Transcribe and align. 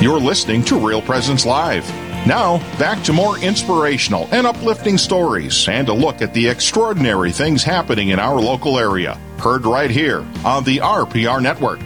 You're 0.00 0.18
listening 0.18 0.64
to 0.64 0.78
Real 0.78 1.02
Presence 1.02 1.44
Live. 1.44 1.86
Now, 2.26 2.56
back 2.78 3.04
to 3.04 3.12
more 3.12 3.38
inspirational 3.38 4.26
and 4.32 4.46
uplifting 4.46 4.96
stories 4.96 5.68
and 5.68 5.90
a 5.90 5.92
look 5.92 6.22
at 6.22 6.32
the 6.32 6.48
extraordinary 6.48 7.32
things 7.32 7.62
happening 7.62 8.08
in 8.08 8.18
our 8.18 8.40
local 8.40 8.78
area. 8.78 9.16
Heard 9.36 9.66
right 9.66 9.90
here 9.90 10.24
on 10.42 10.64
the 10.64 10.78
RPR 10.78 11.42
Network. 11.42 11.80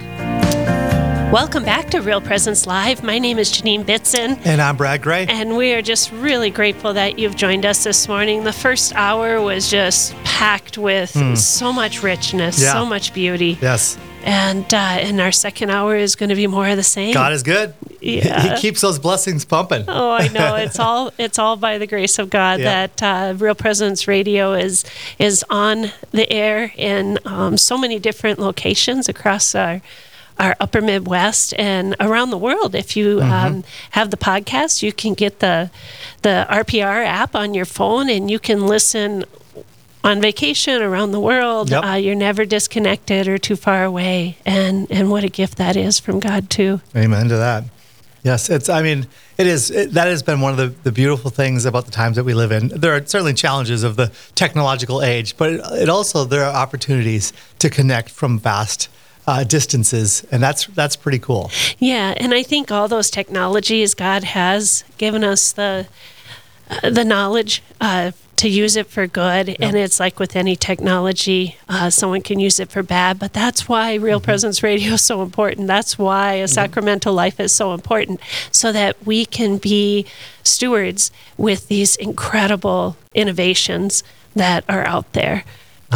Welcome 1.32 1.64
back 1.64 1.90
to 1.90 2.02
Real 2.02 2.20
Presence 2.20 2.68
Live. 2.68 3.02
My 3.02 3.18
name 3.18 3.36
is 3.36 3.50
Janine 3.50 3.82
Bitson. 3.82 4.38
And 4.46 4.62
I'm 4.62 4.76
Brad 4.76 5.02
Gray. 5.02 5.26
And 5.26 5.56
we 5.56 5.72
are 5.72 5.82
just 5.82 6.12
really 6.12 6.50
grateful 6.50 6.92
that 6.92 7.18
you've 7.18 7.34
joined 7.34 7.66
us 7.66 7.82
this 7.82 8.06
morning. 8.06 8.44
The 8.44 8.52
first 8.52 8.94
hour 8.94 9.40
was 9.40 9.68
just 9.68 10.14
packed 10.22 10.78
with 10.78 11.12
mm. 11.14 11.36
so 11.36 11.72
much 11.72 12.04
richness, 12.04 12.62
yeah. 12.62 12.74
so 12.74 12.86
much 12.86 13.12
beauty. 13.12 13.58
Yes. 13.60 13.98
And 14.25 14.72
uh, 14.72 14.77
and 14.77 15.20
our 15.20 15.32
second 15.32 15.68
hour 15.68 15.96
is 15.96 16.17
going 16.17 16.30
to 16.30 16.35
be 16.35 16.46
more 16.46 16.67
of 16.67 16.79
the 16.79 16.82
same. 16.82 17.12
God 17.12 17.35
is 17.35 17.43
good. 17.43 17.75
Yeah. 18.00 18.54
He 18.54 18.61
keeps 18.61 18.81
those 18.81 18.98
blessings 18.98 19.44
pumping. 19.44 19.85
Oh, 19.86 20.11
I 20.11 20.29
know. 20.29 20.54
It's 20.64 20.79
all 20.79 21.12
it's 21.18 21.39
all 21.39 21.57
by 21.57 21.76
the 21.76 21.86
grace 21.86 22.18
of 22.18 22.31
God 22.31 22.58
yeah. 22.58 22.86
that 22.86 23.03
uh, 23.03 23.34
Real 23.36 23.54
Presence 23.54 24.08
Radio 24.08 24.54
is 24.54 24.84
is 25.18 25.45
on 25.50 25.90
the 26.11 26.31
air 26.32 26.72
in 26.76 27.18
um, 27.26 27.58
so 27.58 27.76
many 27.76 27.98
different 27.98 28.39
locations 28.39 29.11
across 29.11 29.54
our 29.54 29.82
our 30.39 30.56
upper 30.59 30.81
Midwest 30.81 31.54
and 31.59 31.95
around 32.00 32.31
the 32.31 32.39
world. 32.39 32.75
If 32.75 32.97
you 32.97 33.19
mm-hmm. 33.19 33.31
um, 33.31 33.64
have 33.91 34.11
the 34.11 34.17
podcast, 34.17 34.83
you 34.83 34.92
can 34.92 35.14
get 35.14 35.41
the 35.41 35.70
the 36.22 36.47
RPR 36.48 37.05
app 37.05 37.34
on 37.34 37.53
your 37.53 37.67
phone, 37.67 38.09
and 38.09 38.31
you 38.31 38.39
can 38.39 38.67
listen 38.67 39.25
on 40.05 40.20
vacation 40.20 40.83
around 40.83 41.11
the 41.11 41.19
world. 41.20 41.70
Yep. 41.70 41.84
Uh, 41.84 41.94
you're 41.94 42.14
never 42.14 42.45
disconnected 42.45 43.27
or 43.27 43.39
too 43.39 43.56
far 43.56 43.84
away, 43.84 44.36
and 44.47 44.86
and 44.91 45.11
what 45.11 45.25
a 45.25 45.28
gift 45.28 45.56
that 45.58 45.77
is 45.77 45.98
from 45.98 46.20
God 46.20 46.50
too. 46.50 46.81
Amen 46.95 47.28
to 47.28 47.36
that. 47.36 47.65
Yes, 48.23 48.48
it's. 48.48 48.69
I 48.69 48.83
mean, 48.83 49.06
it 49.37 49.47
is. 49.47 49.70
It, 49.70 49.93
that 49.93 50.06
has 50.06 50.23
been 50.23 50.41
one 50.41 50.53
of 50.53 50.59
the, 50.59 50.69
the 50.83 50.93
beautiful 50.93 51.31
things 51.31 51.65
about 51.65 51.87
the 51.87 51.91
times 51.91 52.17
that 52.17 52.25
we 52.25 52.34
live 52.34 52.53
in. 52.53 52.69
There 52.69 52.95
are 52.95 53.05
certainly 53.05 53.34
challenges 53.34 53.83
of 53.83 53.97
the 53.97 54.12
technological 54.34 55.03
age, 55.03 55.37
but 55.37 55.53
it, 55.55 55.61
it 55.73 55.89
also 55.89 56.25
there 56.25 56.45
are 56.45 56.55
opportunities 56.55 57.33
to 57.59 57.69
connect 57.69 58.11
from 58.11 58.39
vast 58.39 58.89
uh, 59.27 59.45
distances, 59.45 60.25
and 60.31 60.43
that's 60.43 60.67
that's 60.69 60.97
pretty 60.97 61.19
cool. 61.19 61.50
Yeah, 61.78 62.15
and 62.17 62.33
I 62.33 62.43
think 62.43 62.71
all 62.71 62.89
those 62.89 63.11
technologies 63.11 63.95
God 63.95 64.25
has 64.25 64.84
given 64.97 65.25
us 65.25 65.53
the 65.53 65.87
uh, 66.71 66.91
the 66.91 67.05
knowledge 67.05 67.62
uh, 67.81 68.12
to 68.37 68.49
use 68.49 68.77
it 68.77 68.87
for 68.87 69.07
good, 69.07 69.49
yep. 69.49 69.57
and 69.61 69.77
it's 69.77 70.01
like 70.01 70.19
with 70.19 70.37
any 70.37 70.57
technology, 70.57 71.57
uh, 71.69 71.91
someone 71.91 72.23
can 72.23 72.39
use 72.41 72.59
it 72.61 72.71
for 72.71 72.83
bad. 72.83 73.19
But 73.19 73.33
that's 73.33 73.69
why 73.69 73.95
Real 73.95 74.19
mm-hmm. 74.19 74.25
Presence 74.25 74.63
Radio 74.63 74.95
is 74.95 75.03
so 75.03 75.23
important. 75.23 75.67
That's 75.67 75.99
why 75.99 76.35
a 76.35 76.45
mm-hmm. 76.45 76.53
sacramental 76.53 77.15
life 77.15 77.41
is 77.41 77.53
so 77.53 77.75
important, 77.75 78.21
so 78.51 78.73
that 78.73 79.05
we 79.07 79.25
can 79.25 79.59
be 79.59 80.07
stewards 80.43 81.11
with 81.37 81.69
these 81.69 81.97
incredible 81.97 82.97
innovations 83.15 84.03
that 84.35 84.65
are 84.69 84.85
out 84.85 85.12
there 85.12 85.45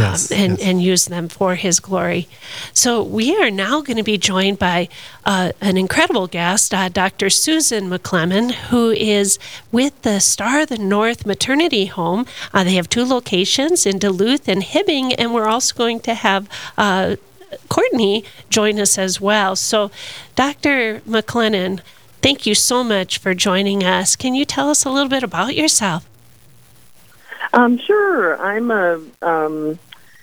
yes, 0.01 0.31
um, 0.33 0.39
and, 0.39 0.59
yes. 0.59 0.69
and 0.69 0.83
use 0.83 1.05
them 1.07 1.29
for 1.29 1.55
His 1.55 1.81
glory. 1.81 2.29
So 2.73 3.03
we 3.03 3.37
are 3.37 3.51
now 3.51 3.81
going 3.81 3.97
to 3.97 4.03
be 4.03 4.19
joined 4.19 4.59
by 4.59 4.89
uh, 5.25 5.53
an 5.61 5.77
incredible 5.77 6.27
guest, 6.27 6.73
uh, 6.75 6.89
Dr. 6.89 7.31
Susan 7.31 7.89
McClernon, 7.89 8.53
who 8.71 8.91
is 8.91 9.39
with 9.71 10.01
the 10.03 10.21
Star 10.21 10.61
of 10.61 10.69
the 10.69 10.79
North 10.79 11.27
Maternity 11.27 11.87
Home. 11.87 12.27
Uh, 12.53 12.65
they 12.65 12.75
have 12.75 12.89
two 12.89 13.05
locations 13.05 13.87
in 13.87 13.99
Duluth 13.99 14.49
and 14.49 14.63
Hibbing, 14.63 15.15
and 15.19 15.35
we're 15.35 15.49
also 15.49 15.75
going 15.75 16.01
to 16.01 16.15
have 16.15 16.49
uh, 16.77 17.17
Courtney 17.69 18.25
join 18.51 18.79
us 18.79 18.99
as 18.99 19.21
well. 19.21 19.57
So, 19.57 19.91
Dr. 20.35 21.01
McClernon, 21.01 21.81
thank 22.23 22.47
you 22.47 22.55
so 22.55 22.85
much 22.85 23.19
for 23.19 23.35
joining 23.35 23.83
us. 23.85 24.17
Can 24.17 24.35
you 24.35 24.45
tell 24.45 24.71
us 24.71 24.85
a 24.85 24.91
little 24.91 25.09
bit 25.09 25.23
about 25.23 25.55
yourself? 25.55 26.07
Um, 27.53 27.79
sure. 27.79 28.41
I'm 28.41 28.71
a 28.71 29.01
um, 29.23 29.79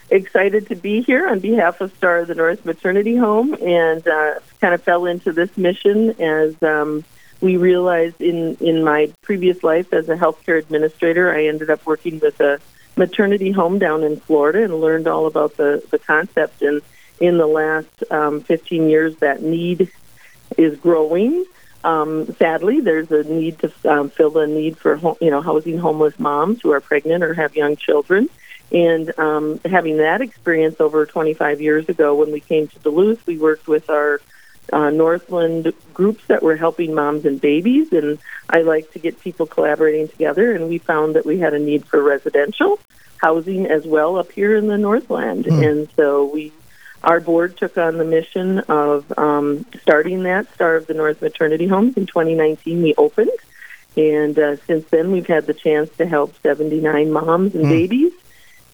excited 0.10 0.68
to 0.68 0.76
be 0.76 1.02
here 1.02 1.28
on 1.28 1.40
behalf 1.40 1.82
of 1.82 1.96
Star 1.98 2.20
of 2.20 2.28
the 2.28 2.36
North 2.36 2.66
Maternity 2.66 3.16
Home, 3.16 3.54
and 3.54 4.08
uh, 4.08 4.36
kind 4.62 4.74
of 4.74 4.82
fell 4.84 5.06
into 5.06 5.32
this 5.32 5.56
mission 5.58 6.22
as 6.22 6.62
um, 6.64 7.04
we 7.42 7.58
realized 7.58 8.22
in 8.22 8.56
in 8.56 8.84
my 8.84 9.12
previous 9.22 9.64
life 9.64 9.94
as 9.94 10.10
a 10.10 10.16
healthcare 10.16 10.60
administrator, 10.60 11.34
I 11.34 11.48
ended 11.48 11.70
up 11.70 11.86
working 11.86 12.20
with 12.20 12.40
a 12.40 12.60
maternity 12.96 13.52
home 13.52 13.78
down 13.78 14.04
in 14.04 14.18
Florida 14.18 14.64
and 14.64 14.80
learned 14.80 15.08
all 15.08 15.28
about 15.28 15.58
the 15.58 15.84
the 15.92 16.00
concept. 16.00 16.62
And 16.62 16.82
in 17.20 17.38
the 17.38 17.48
last 17.48 18.04
um, 18.12 18.42
15 18.42 18.90
years, 18.90 19.16
that 19.18 19.42
need 19.42 19.90
is 20.58 20.78
growing. 20.80 21.46
Um, 21.84 22.34
sadly, 22.38 22.82
there's 22.82 23.12
a 23.12 23.24
need 23.24 23.60
to 23.60 23.72
um, 23.86 24.10
fill 24.10 24.38
a 24.40 24.48
need 24.48 24.78
for 24.78 24.98
you 25.22 25.30
know 25.30 25.42
housing 25.42 25.78
homeless 25.78 26.20
moms 26.20 26.62
who 26.62 26.72
are 26.72 26.82
pregnant 26.82 27.24
or 27.24 27.34
have 27.34 27.56
young 27.56 27.76
children. 27.76 28.30
And 28.72 29.18
um, 29.20 29.60
having 29.64 29.98
that 29.98 30.22
experience 30.22 30.80
over 30.80 31.06
25 31.06 31.62
years 31.62 31.88
ago, 31.88 32.16
when 32.16 32.32
we 32.32 32.40
came 32.40 32.68
to 32.68 32.80
Duluth, 32.80 33.26
we 33.26 33.38
worked 33.38 33.68
with 33.68 33.90
our 33.90 34.20
uh, 34.74 34.90
Northland 34.90 35.72
groups 35.94 36.26
that 36.28 36.42
were 36.42 36.56
helping 36.56 36.94
moms 36.94 37.26
and 37.26 37.40
babies. 37.40 37.94
And 37.94 38.18
I 38.50 38.62
like 38.62 38.92
to 38.92 39.00
get 39.00 39.20
people 39.20 39.46
collaborating 39.46 40.08
together. 40.08 40.54
And 40.54 40.68
we 40.68 40.80
found 40.80 41.16
that 41.16 41.26
we 41.26 41.40
had 41.40 41.54
a 41.54 41.60
need 41.60 41.86
for 41.86 42.02
residential 42.02 42.80
housing 43.18 43.66
as 43.66 43.86
well 43.86 44.18
up 44.18 44.32
here 44.32 44.56
in 44.56 44.68
the 44.68 44.78
Northland. 44.78 45.46
Mm. 45.46 45.70
And 45.70 45.90
so 45.96 46.26
we, 46.26 46.52
our 47.04 47.20
board 47.20 47.58
took 47.58 47.78
on 47.78 47.98
the 47.98 48.04
mission 48.04 48.60
of 48.60 49.12
um, 49.18 49.66
starting 49.82 50.24
that 50.24 50.54
Star 50.54 50.76
of 50.76 50.88
the 50.88 50.94
North 50.94 51.22
Maternity 51.22 51.68
Homes 51.68 51.96
in 51.98 52.08
2019. 52.08 52.82
We 52.82 52.96
opened. 52.96 53.30
And 53.96 54.38
uh, 54.38 54.58
since 54.68 54.86
then, 54.90 55.12
we've 55.12 55.28
had 55.28 55.46
the 55.46 55.54
chance 55.54 55.90
to 55.98 56.06
help 56.06 56.36
79 56.42 57.12
moms 57.12 57.56
and 57.56 57.66
mm. 57.66 57.70
babies 57.70 58.12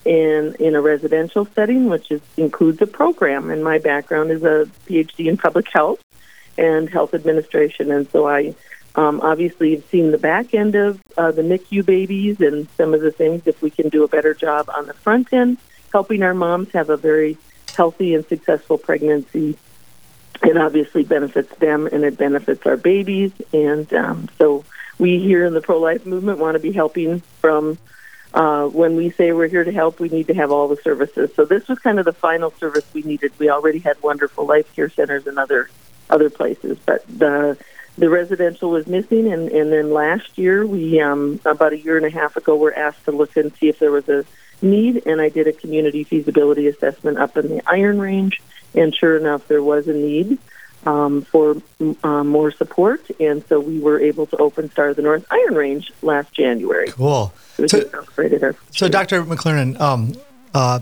in 0.05 0.55
in 0.59 0.75
a 0.75 0.81
residential 0.81 1.45
setting, 1.45 1.87
which 1.87 2.11
is, 2.11 2.21
includes 2.37 2.81
a 2.81 2.87
program. 2.87 3.49
And 3.49 3.63
my 3.63 3.79
background 3.79 4.31
is 4.31 4.43
a 4.43 4.69
PhD 4.87 5.27
in 5.27 5.37
public 5.37 5.67
health 5.71 6.03
and 6.57 6.89
health 6.89 7.13
administration, 7.13 7.91
and 7.91 8.09
so 8.09 8.27
I 8.27 8.55
um, 8.95 9.21
obviously 9.21 9.75
have 9.75 9.85
seen 9.85 10.11
the 10.11 10.17
back 10.17 10.53
end 10.53 10.75
of 10.75 11.01
uh, 11.17 11.31
the 11.31 11.41
NICU 11.41 11.85
babies 11.85 12.41
and 12.41 12.67
some 12.75 12.93
of 12.93 13.01
the 13.01 13.11
things. 13.11 13.43
If 13.45 13.61
we 13.61 13.69
can 13.69 13.89
do 13.89 14.03
a 14.03 14.07
better 14.07 14.33
job 14.33 14.69
on 14.75 14.87
the 14.87 14.93
front 14.93 15.31
end, 15.31 15.57
helping 15.91 16.23
our 16.23 16.33
moms 16.33 16.71
have 16.71 16.89
a 16.89 16.97
very 16.97 17.37
healthy 17.75 18.15
and 18.15 18.25
successful 18.27 18.77
pregnancy. 18.77 19.57
It 20.43 20.57
obviously 20.57 21.03
benefits 21.03 21.55
them 21.57 21.87
and 21.87 22.03
it 22.03 22.17
benefits 22.17 22.65
our 22.65 22.77
babies. 22.77 23.31
And 23.53 23.91
um, 23.93 24.29
so 24.37 24.65
we 24.97 25.19
here 25.19 25.45
in 25.45 25.53
the 25.53 25.61
pro 25.61 25.79
life 25.79 26.05
movement 26.05 26.39
want 26.39 26.55
to 26.55 26.59
be 26.59 26.71
helping 26.71 27.21
from 27.39 27.77
uh, 28.33 28.67
when 28.67 28.95
we 28.95 29.09
say 29.11 29.33
we're 29.33 29.47
here 29.47 29.63
to 29.63 29.71
help, 29.71 29.99
we 29.99 30.09
need 30.09 30.27
to 30.27 30.33
have 30.33 30.51
all 30.51 30.67
the 30.67 30.77
services. 30.77 31.31
So 31.35 31.45
this 31.45 31.67
was 31.67 31.79
kind 31.79 31.99
of 31.99 32.05
the 32.05 32.13
final 32.13 32.51
service 32.51 32.85
we 32.93 33.01
needed. 33.01 33.33
We 33.37 33.49
already 33.49 33.79
had 33.79 34.01
wonderful 34.01 34.45
life 34.45 34.73
care 34.75 34.89
centers 34.89 35.27
and 35.27 35.37
other 35.37 35.69
other 36.09 36.29
places, 36.29 36.77
but 36.85 37.05
the 37.07 37.57
the 37.97 38.09
residential 38.09 38.69
was 38.69 38.87
missing. 38.87 39.31
And, 39.31 39.49
and 39.49 39.71
then 39.71 39.91
last 39.91 40.37
year, 40.37 40.65
we 40.65 41.01
um, 41.01 41.39
about 41.45 41.73
a 41.73 41.77
year 41.77 41.97
and 41.97 42.05
a 42.05 42.09
half 42.09 42.37
ago, 42.37 42.55
were 42.55 42.73
asked 42.73 43.05
to 43.05 43.11
look 43.11 43.35
and 43.35 43.53
see 43.55 43.67
if 43.67 43.79
there 43.79 43.91
was 43.91 44.07
a 44.07 44.25
need, 44.61 45.05
and 45.05 45.19
I 45.19 45.29
did 45.29 45.47
a 45.47 45.53
community 45.53 46.03
feasibility 46.03 46.67
assessment 46.67 47.17
up 47.17 47.35
in 47.35 47.49
the 47.49 47.61
Iron 47.67 47.99
Range, 47.99 48.41
and 48.73 48.95
sure 48.95 49.17
enough, 49.17 49.47
there 49.47 49.63
was 49.63 49.87
a 49.87 49.93
need 49.93 50.37
um, 50.85 51.23
for 51.23 51.57
um, 52.03 52.27
more 52.27 52.51
support, 52.51 53.05
and 53.19 53.43
so 53.47 53.59
we 53.59 53.79
were 53.79 53.99
able 53.99 54.25
to 54.27 54.37
open 54.37 54.71
Star 54.71 54.89
of 54.89 54.95
the 54.95 55.01
North 55.01 55.25
Iron 55.29 55.55
Range 55.55 55.91
last 56.01 56.33
January. 56.33 56.89
Cool. 56.91 57.33
So, 57.67 58.53
so, 58.71 58.89
Dr. 58.89 59.23
McClernon, 59.23 59.79
um, 59.79 60.13
uh, 60.53 60.79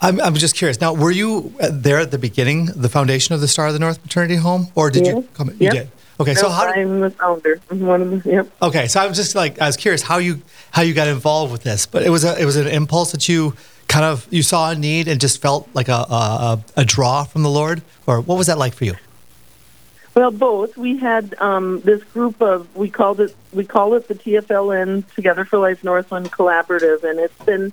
I'm, 0.00 0.20
I'm 0.20 0.34
just 0.34 0.54
curious. 0.54 0.80
Now, 0.80 0.94
were 0.94 1.10
you 1.10 1.54
there 1.70 1.98
at 1.98 2.10
the 2.10 2.18
beginning, 2.18 2.66
the 2.66 2.88
foundation 2.88 3.34
of 3.34 3.40
the 3.40 3.48
Star 3.48 3.66
of 3.66 3.72
the 3.72 3.78
North 3.78 4.00
Maternity 4.02 4.36
Home, 4.36 4.68
or 4.74 4.90
did 4.90 5.06
you 5.06 5.28
come? 5.34 5.48
You 5.50 5.56
yep. 5.60 5.72
did. 5.72 5.90
Okay, 6.20 6.34
no, 6.34 6.40
so 6.40 6.48
how? 6.48 6.66
I'm 6.66 7.00
the 7.00 7.10
founder. 7.10 7.60
One 7.70 8.02
of 8.02 8.22
the. 8.22 8.30
Yep. 8.30 8.50
Okay, 8.62 8.86
so 8.88 9.00
I 9.00 9.06
was 9.06 9.16
just 9.16 9.34
like 9.34 9.60
I 9.60 9.66
was 9.66 9.76
curious 9.76 10.02
how 10.02 10.18
you 10.18 10.42
how 10.70 10.82
you 10.82 10.94
got 10.94 11.08
involved 11.08 11.52
with 11.52 11.62
this, 11.62 11.86
but 11.86 12.02
it 12.02 12.10
was 12.10 12.24
a 12.24 12.40
it 12.40 12.44
was 12.44 12.56
an 12.56 12.66
impulse 12.66 13.12
that 13.12 13.28
you 13.28 13.54
kind 13.86 14.04
of 14.04 14.26
you 14.30 14.42
saw 14.42 14.70
a 14.70 14.74
need 14.74 15.08
and 15.08 15.20
just 15.20 15.40
felt 15.40 15.68
like 15.74 15.88
a 15.88 15.92
a, 15.92 16.64
a 16.76 16.84
draw 16.84 17.24
from 17.24 17.42
the 17.42 17.50
Lord, 17.50 17.82
or 18.06 18.20
what 18.20 18.36
was 18.36 18.48
that 18.48 18.58
like 18.58 18.74
for 18.74 18.84
you? 18.84 18.94
Well, 20.18 20.32
both. 20.32 20.76
We 20.76 20.96
had 20.96 21.40
um, 21.40 21.80
this 21.82 22.02
group 22.02 22.42
of 22.42 22.74
we 22.74 22.90
called 22.90 23.20
it 23.20 23.36
we 23.52 23.64
call 23.64 23.94
it 23.94 24.08
the 24.08 24.16
TFLN 24.16 25.14
Together 25.14 25.44
for 25.44 25.60
Life 25.60 25.84
Northland 25.84 26.32
Collaborative, 26.32 27.04
and 27.04 27.20
it's 27.20 27.44
been 27.44 27.72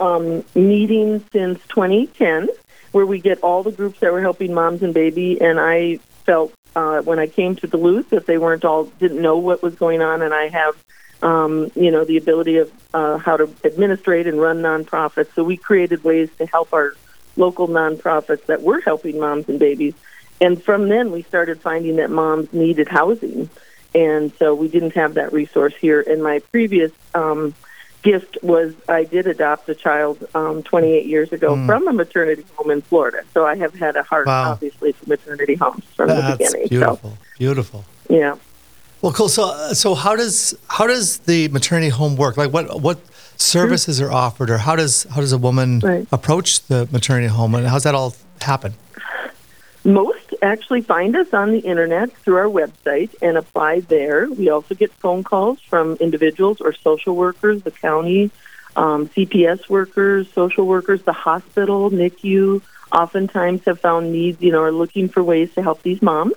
um, 0.00 0.44
meeting 0.56 1.24
since 1.32 1.60
2010, 1.68 2.48
where 2.90 3.06
we 3.06 3.20
get 3.20 3.38
all 3.44 3.62
the 3.62 3.70
groups 3.70 4.00
that 4.00 4.12
were 4.12 4.20
helping 4.20 4.52
moms 4.52 4.82
and 4.82 4.92
baby. 4.92 5.40
And 5.40 5.60
I 5.60 5.98
felt 6.24 6.52
uh, 6.74 7.02
when 7.02 7.20
I 7.20 7.28
came 7.28 7.54
to 7.54 7.68
Duluth 7.68 8.10
that 8.10 8.26
they 8.26 8.38
weren't 8.38 8.64
all 8.64 8.86
didn't 8.98 9.22
know 9.22 9.38
what 9.38 9.62
was 9.62 9.76
going 9.76 10.02
on, 10.02 10.20
and 10.20 10.34
I 10.34 10.48
have 10.48 10.84
um, 11.22 11.70
you 11.76 11.92
know 11.92 12.04
the 12.04 12.16
ability 12.16 12.56
of 12.56 12.72
uh, 12.92 13.18
how 13.18 13.36
to 13.36 13.48
administrate 13.64 14.26
and 14.26 14.40
run 14.40 14.62
nonprofits. 14.62 15.32
So 15.36 15.44
we 15.44 15.56
created 15.56 16.02
ways 16.02 16.28
to 16.38 16.46
help 16.46 16.72
our 16.72 16.96
local 17.36 17.68
nonprofits 17.68 18.46
that 18.46 18.62
were 18.62 18.80
helping 18.80 19.20
moms 19.20 19.48
and 19.48 19.60
babies 19.60 19.94
and 20.40 20.62
from 20.62 20.88
then 20.88 21.10
we 21.12 21.22
started 21.22 21.60
finding 21.60 21.96
that 21.96 22.10
moms 22.10 22.52
needed 22.52 22.88
housing, 22.88 23.48
and 23.94 24.32
so 24.38 24.54
we 24.54 24.68
didn't 24.68 24.94
have 24.94 25.14
that 25.14 25.32
resource 25.32 25.74
here. 25.80 26.00
And 26.00 26.22
my 26.22 26.40
previous 26.50 26.92
um, 27.14 27.54
gift 28.02 28.36
was 28.42 28.74
I 28.88 29.04
did 29.04 29.26
adopt 29.26 29.68
a 29.68 29.74
child 29.74 30.26
um, 30.34 30.62
28 30.62 31.06
years 31.06 31.32
ago 31.32 31.54
Mm. 31.56 31.66
from 31.66 31.88
a 31.88 31.92
maternity 31.92 32.44
home 32.56 32.70
in 32.70 32.82
Florida. 32.82 33.22
So 33.32 33.46
I 33.46 33.56
have 33.56 33.74
had 33.74 33.96
a 33.96 34.02
heart, 34.02 34.26
Wow. 34.26 34.52
obviously, 34.52 34.92
for 34.92 35.08
maternity 35.08 35.54
homes 35.54 35.84
from 35.96 36.08
the 36.08 36.14
That's 36.14 36.38
beginning. 36.38 36.68
beautiful. 36.68 37.16
Beautiful. 37.38 37.84
Yeah. 38.10 38.36
Well, 39.00 39.12
cool. 39.12 39.28
So, 39.28 39.72
so 39.74 39.94
how 39.94 40.16
does 40.16 40.54
how 40.68 40.86
does 40.86 41.18
the 41.20 41.48
maternity 41.48 41.90
home 41.90 42.16
work? 42.16 42.36
Like, 42.36 42.52
what 42.52 42.80
what 42.80 42.98
services 43.36 44.00
are 44.00 44.10
offered, 44.12 44.48
or 44.50 44.58
how 44.58 44.76
does 44.76 45.04
how 45.04 45.20
does 45.20 45.32
a 45.32 45.38
woman 45.38 45.80
Right. 45.80 46.06
approach 46.12 46.62
the 46.68 46.88
maternity 46.90 47.28
home, 47.28 47.54
and 47.54 47.66
how's 47.66 47.82
that 47.84 47.94
all 47.94 48.14
happen? 48.40 48.74
Most 49.84 50.34
actually 50.40 50.80
find 50.80 51.14
us 51.14 51.34
on 51.34 51.52
the 51.52 51.58
internet 51.58 52.10
through 52.12 52.36
our 52.36 52.48
website 52.48 53.14
and 53.20 53.36
apply 53.36 53.80
there. 53.80 54.28
We 54.30 54.48
also 54.48 54.74
get 54.74 54.90
phone 54.92 55.22
calls 55.22 55.60
from 55.60 55.96
individuals 55.96 56.62
or 56.62 56.72
social 56.72 57.14
workers, 57.14 57.62
the 57.62 57.70
county, 57.70 58.30
um, 58.76 59.08
CPS 59.08 59.68
workers, 59.68 60.32
social 60.32 60.66
workers, 60.66 61.02
the 61.02 61.12
hospital, 61.12 61.90
NICU. 61.90 62.62
Oftentimes 62.92 63.64
have 63.66 63.80
found 63.80 64.10
needs, 64.10 64.40
you 64.40 64.52
know, 64.52 64.62
are 64.62 64.72
looking 64.72 65.08
for 65.08 65.22
ways 65.22 65.52
to 65.54 65.62
help 65.62 65.82
these 65.82 66.00
moms, 66.00 66.34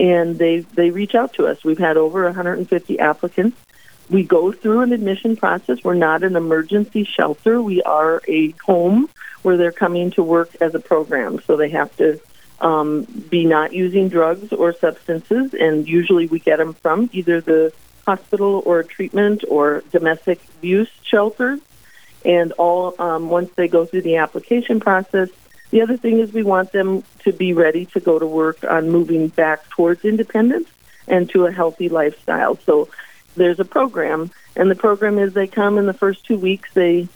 and 0.00 0.38
they 0.38 0.60
they 0.60 0.90
reach 0.90 1.14
out 1.14 1.34
to 1.34 1.46
us. 1.46 1.62
We've 1.64 1.78
had 1.78 1.96
over 1.96 2.24
150 2.24 2.98
applicants. 2.98 3.58
We 4.08 4.22
go 4.22 4.52
through 4.52 4.80
an 4.82 4.92
admission 4.92 5.36
process. 5.36 5.82
We're 5.82 5.94
not 5.94 6.22
an 6.22 6.36
emergency 6.36 7.04
shelter. 7.04 7.60
We 7.60 7.82
are 7.82 8.22
a 8.28 8.52
home 8.64 9.10
where 9.42 9.56
they're 9.56 9.72
coming 9.72 10.12
to 10.12 10.22
work 10.22 10.56
as 10.60 10.74
a 10.74 10.80
program, 10.80 11.40
so 11.46 11.56
they 11.56 11.70
have 11.70 11.94
to 11.96 12.20
um, 12.60 13.02
be 13.02 13.44
not 13.44 13.72
using 13.72 14.08
drugs 14.08 14.52
or 14.52 14.72
substances, 14.72 15.54
and 15.54 15.86
usually 15.86 16.26
we 16.26 16.38
get 16.38 16.56
them 16.56 16.74
from 16.74 17.10
either 17.12 17.40
the 17.40 17.72
hospital 18.06 18.62
or 18.64 18.82
treatment 18.82 19.44
or 19.48 19.82
domestic 19.90 20.40
abuse 20.58 20.90
shelters. 21.02 21.60
And 22.24 22.52
all 22.52 22.94
um, 23.00 23.28
once 23.28 23.50
they 23.54 23.68
go 23.68 23.84
through 23.84 24.02
the 24.02 24.16
application 24.16 24.80
process, 24.80 25.28
the 25.70 25.82
other 25.82 25.96
thing 25.96 26.18
is 26.18 26.32
we 26.32 26.42
want 26.42 26.72
them 26.72 27.04
to 27.20 27.32
be 27.32 27.52
ready 27.52 27.86
to 27.86 28.00
go 28.00 28.18
to 28.18 28.26
work 28.26 28.64
on 28.64 28.90
moving 28.90 29.28
back 29.28 29.68
towards 29.70 30.04
independence 30.04 30.68
and 31.08 31.28
to 31.30 31.46
a 31.46 31.52
healthy 31.52 31.88
lifestyle. 31.88 32.56
So 32.64 32.88
there's 33.36 33.60
a 33.60 33.64
program, 33.64 34.30
and 34.56 34.70
the 34.70 34.74
program 34.74 35.18
is 35.18 35.34
they 35.34 35.46
come 35.46 35.78
in 35.78 35.86
the 35.86 35.92
first 35.92 36.24
two 36.24 36.38
weeks. 36.38 36.72
They 36.72 37.08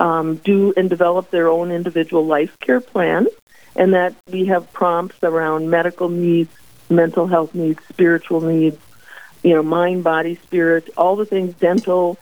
um, 0.00 0.36
do 0.36 0.72
and 0.76 0.90
develop 0.90 1.30
their 1.30 1.48
own 1.48 1.70
individual 1.70 2.26
life 2.26 2.58
care 2.60 2.80
plan, 2.80 3.26
and 3.76 3.94
that 3.94 4.14
we 4.30 4.46
have 4.46 4.72
prompts 4.72 5.22
around 5.22 5.70
medical 5.70 6.08
needs, 6.08 6.54
mental 6.88 7.26
health 7.26 7.54
needs, 7.54 7.82
spiritual 7.88 8.40
needs, 8.40 8.78
you 9.42 9.54
know, 9.54 9.62
mind, 9.62 10.04
body, 10.04 10.36
spirit, 10.36 10.88
all 10.96 11.16
the 11.16 11.26
things, 11.26 11.54
dental, 11.54 12.18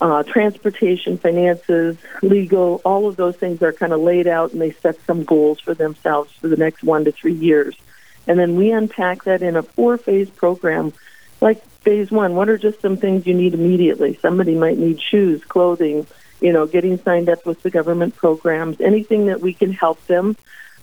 uh, 0.00 0.22
transportation, 0.22 1.18
finances, 1.18 1.96
legal, 2.22 2.80
all 2.84 3.06
of 3.06 3.16
those 3.16 3.36
things 3.36 3.62
are 3.62 3.72
kind 3.72 3.92
of 3.92 4.00
laid 4.00 4.26
out, 4.26 4.52
and 4.52 4.60
they 4.60 4.70
set 4.70 4.98
some 5.04 5.24
goals 5.24 5.60
for 5.60 5.74
themselves 5.74 6.32
for 6.32 6.48
the 6.48 6.56
next 6.56 6.82
one 6.82 7.04
to 7.04 7.12
three 7.12 7.34
years. 7.34 7.76
And 8.26 8.38
then 8.38 8.56
we 8.56 8.70
unpack 8.70 9.24
that 9.24 9.42
in 9.42 9.56
a 9.56 9.62
four 9.62 9.98
phase 9.98 10.30
program. 10.30 10.92
Like 11.40 11.66
phase 11.80 12.10
one, 12.10 12.34
what 12.34 12.48
are 12.48 12.58
just 12.58 12.80
some 12.80 12.96
things 12.96 13.26
you 13.26 13.34
need 13.34 13.54
immediately? 13.54 14.18
Somebody 14.20 14.54
might 14.54 14.78
need 14.78 15.00
shoes, 15.02 15.42
clothing, 15.44 16.06
you 16.40 16.52
know, 16.52 16.66
getting 16.66 16.98
signed 17.02 17.28
up 17.28 17.44
with 17.46 17.62
the 17.62 17.70
government 17.70 18.16
programs, 18.16 18.80
anything 18.80 19.26
that 19.26 19.40
we 19.40 19.52
can 19.52 19.72
help 19.72 20.04
them. 20.06 20.36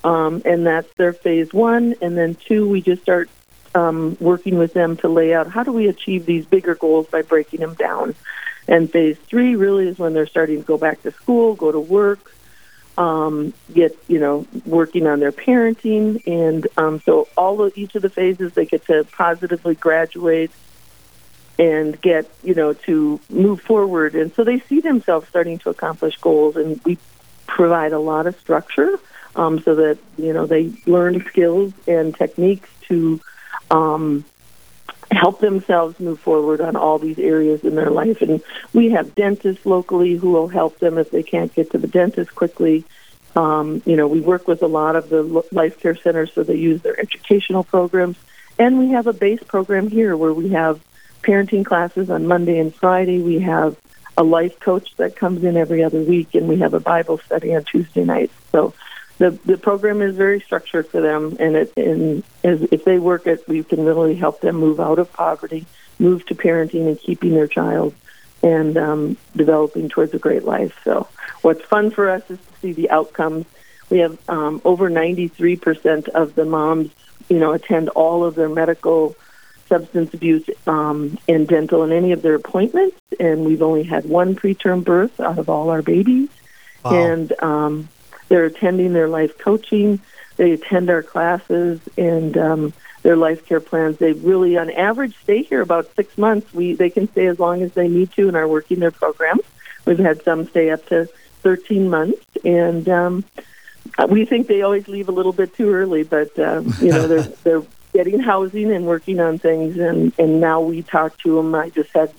Um, 0.04 0.42
and 0.46 0.66
that's 0.66 0.92
their 0.96 1.14
phase 1.14 1.54
one. 1.54 1.96
And 2.02 2.18
then 2.18 2.36
two, 2.36 2.70
we 2.70 2.82
just 2.82 3.02
start 3.02 3.30
um, 3.76 4.18
working 4.20 4.58
with 4.58 4.74
them 4.74 4.98
to 4.98 5.10
lay 5.10 5.34
out 5.34 5.48
how 5.48 5.64
do 5.64 5.72
we 5.72 5.88
achieve 5.88 6.26
these 6.26 6.46
bigger 6.46 6.76
goals 6.76 7.08
by 7.08 7.22
breaking 7.22 7.60
them 7.60 7.74
down. 7.74 8.16
And 8.68 8.92
phase 8.92 9.18
three 9.18 9.56
really 9.56 9.88
is 9.88 9.98
when 9.98 10.14
they're 10.14 10.28
starting 10.28 10.58
to 10.58 10.68
go 10.68 10.78
back 10.78 11.02
to 11.04 11.12
school, 11.12 11.56
go 11.56 11.72
to 11.72 11.80
work, 11.80 12.34
um, 12.98 13.54
get 13.74 13.98
you 14.08 14.20
know 14.20 14.46
working 14.66 15.08
on 15.08 15.20
their 15.20 15.32
parenting, 15.32 16.26
and 16.26 16.68
um, 16.78 17.00
so 17.02 17.28
all 17.38 17.62
of 17.62 17.78
each 17.78 17.96
of 17.96 18.02
the 18.02 18.10
phases 18.10 18.54
they 18.54 18.66
get 18.66 18.86
to 18.88 19.06
positively 19.12 19.76
graduate 19.76 20.52
and 21.60 22.00
get 22.02 22.30
you 22.44 22.54
know 22.54 22.74
to 22.74 23.20
move 23.30 23.62
forward, 23.62 24.16
and 24.16 24.34
so 24.34 24.44
they 24.44 24.60
see 24.60 24.80
themselves 24.80 25.28
starting 25.28 25.58
to 25.60 25.70
accomplish 25.70 26.18
goals, 26.18 26.56
and 26.56 26.80
we 26.84 26.98
provide 27.48 27.94
a 27.94 28.00
lot 28.00 28.28
of 28.28 28.40
structure 28.40 29.00
um, 29.36 29.60
so 29.62 29.76
that 29.76 29.98
you 30.18 30.34
know 30.34 30.46
they 30.46 30.72
learn 30.86 31.24
skills 31.26 31.74
and 31.88 32.16
techniques 32.16 32.70
to 32.88 33.20
um, 33.72 34.24
help 35.12 35.40
themselves 35.40 36.00
move 36.00 36.20
forward 36.20 36.62
on 36.62 36.76
all 36.76 37.00
these 37.00 37.20
areas 37.20 37.64
in 37.64 37.76
their 37.76 37.90
life. 37.90 38.22
And 38.22 38.42
we 38.74 38.92
have 38.92 39.16
dentists 39.16 39.66
locally 39.66 40.16
who 40.16 40.32
will 40.32 40.48
help 40.48 40.80
them 40.80 40.98
if 40.98 41.12
they 41.12 41.24
can't 41.24 41.54
get 41.54 41.72
to 41.72 41.78
the 41.78 41.88
dentist 41.88 42.36
quickly. 42.36 42.84
Um, 43.36 43.82
you 43.86 43.96
know, 43.96 44.08
we 44.08 44.20
work 44.20 44.48
with 44.48 44.64
a 44.64 44.68
lot 44.68 44.96
of 44.96 45.10
the 45.10 45.22
life 45.52 45.80
care 45.80 45.96
centers 45.96 46.34
so 46.34 46.44
they 46.44 46.56
use 46.56 46.82
their 46.82 47.00
educational 47.00 47.64
programs. 47.64 48.18
And 48.60 48.80
we 48.80 48.90
have 48.90 49.08
a 49.08 49.14
base 49.14 49.44
program 49.44 49.88
here 49.88 50.18
where 50.18 50.34
we 50.34 50.50
have 50.50 50.82
parenting 51.28 51.66
classes 51.66 52.10
on 52.10 52.26
Monday 52.26 52.58
and 52.58 52.74
Friday. 52.74 53.20
We 53.20 53.40
have 53.40 53.76
a 54.16 54.24
life 54.24 54.60
coach 54.60 54.96
that 54.96 55.12
comes 55.16 55.44
in 55.44 55.58
every 55.58 55.84
other 55.84 56.02
week, 56.02 56.30
and 56.34 56.48
we 56.48 56.58
have 56.64 56.74
a 56.74 56.80
Bible 56.80 57.18
study 57.20 57.50
on 57.56 57.64
Tuesday 57.66 58.06
nights. 58.06 58.34
So 58.54 58.74
the 59.18 59.32
the 59.52 59.58
program 59.58 60.02
is 60.02 60.16
very 60.16 60.40
structured 60.40 60.88
for 60.88 61.02
them, 61.02 61.38
and 61.40 61.56
it 61.62 61.74
and 61.76 62.24
as, 62.44 62.62
if 62.72 62.82
they 62.86 62.98
work 62.98 63.28
it, 63.28 63.48
we 63.48 63.64
can 63.64 63.84
really 63.84 64.16
help 64.16 64.40
them 64.40 64.56
move 64.56 64.80
out 64.80 65.00
of 65.00 65.12
poverty, 65.12 65.66
move 66.00 66.26
to 66.28 66.36
parenting 66.36 66.88
and 66.88 67.00
keeping 67.00 67.34
their 67.34 67.52
child, 67.60 67.94
and 68.42 68.78
um, 68.78 69.18
developing 69.36 69.90
towards 69.90 70.14
a 70.14 70.20
great 70.20 70.46
life. 70.46 70.74
So 70.84 71.08
what's 71.42 71.66
fun 71.66 71.92
for 71.92 72.10
us 72.10 72.24
is 72.30 72.40
to 72.40 72.54
see 72.62 72.74
the 72.74 72.90
outcomes. 72.90 73.46
We 73.90 74.00
have 74.00 74.18
um, 74.30 74.62
over 74.64 74.90
ninety 74.90 75.28
three 75.28 75.58
percent 75.58 76.08
of 76.10 76.36
the 76.36 76.46
moms, 76.46 76.90
you 77.30 77.40
know, 77.40 77.52
attend 77.54 77.90
all 77.90 78.24
of 78.24 78.36
their 78.36 78.50
medical 78.50 79.16
substance 79.68 80.14
abuse 80.14 80.50
um, 80.66 81.18
and 81.28 81.48
dental 81.48 81.84
in 81.84 81.92
any 81.92 82.12
of 82.12 82.22
their 82.22 82.36
appointments, 82.36 82.98
and 83.20 83.46
we've 83.46 83.62
only 83.62 83.84
had 83.84 84.06
one 84.06 84.36
preterm 84.36 84.84
birth 84.84 85.20
out 85.20 85.38
of 85.40 85.50
all 85.50 85.70
our 85.70 85.82
babies, 85.82 86.30
Wow. 86.84 86.94
and 86.94 87.34
um, 87.44 87.90
they're 88.30 88.46
attending 88.46 88.94
their 88.94 89.08
life 89.10 89.38
coaching. 89.38 90.00
They 90.38 90.52
attend 90.52 90.90
our 90.90 91.02
classes 91.02 91.80
and 91.98 92.38
um, 92.38 92.74
their 93.02 93.16
life 93.16 93.46
care 93.46 93.60
plans. 93.60 93.98
They 93.98 94.14
really, 94.14 94.58
on 94.58 94.70
average, 94.70 95.16
stay 95.24 95.42
here 95.44 95.62
about 95.62 95.94
six 95.96 96.18
months. 96.18 96.54
We 96.54 96.74
they 96.74 96.90
can 96.90 97.10
stay 97.12 97.26
as 97.28 97.40
long 97.40 97.62
as 97.64 97.74
they 97.74 97.88
need 97.88 98.12
to 98.14 98.28
and 98.28 98.38
are 98.38 98.48
working 98.48 98.80
their 98.80 98.92
programs. 98.92 99.42
We've 99.86 99.98
had 99.98 100.22
some 100.24 100.48
stay 100.48 100.70
up 100.70 100.86
to 100.88 101.10
13 101.42 101.90
months, 101.90 102.24
and 102.44 102.88
um, 102.90 103.24
we 104.10 104.26
think 104.26 104.48
they 104.48 104.62
always 104.62 104.88
leave 104.88 105.10
a 105.10 105.14
little 105.14 105.34
bit 105.34 105.56
too 105.56 105.72
early. 105.74 106.04
But 106.04 106.38
um, 106.38 106.74
you 106.82 106.92
know, 106.92 107.08
they're 107.08 107.22
they're 107.44 107.64
getting 107.98 108.20
housing 108.20 108.72
and 108.72 108.86
working 108.86 109.20
on 109.20 109.40
things, 109.40 109.78
and 109.78 110.14
and 110.20 110.40
now 110.40 110.62
we 110.62 110.84
talk 110.84 111.18
to 111.20 111.36
them. 111.36 111.56
I 111.56 111.70
just 111.70 111.92
had 111.94 112.14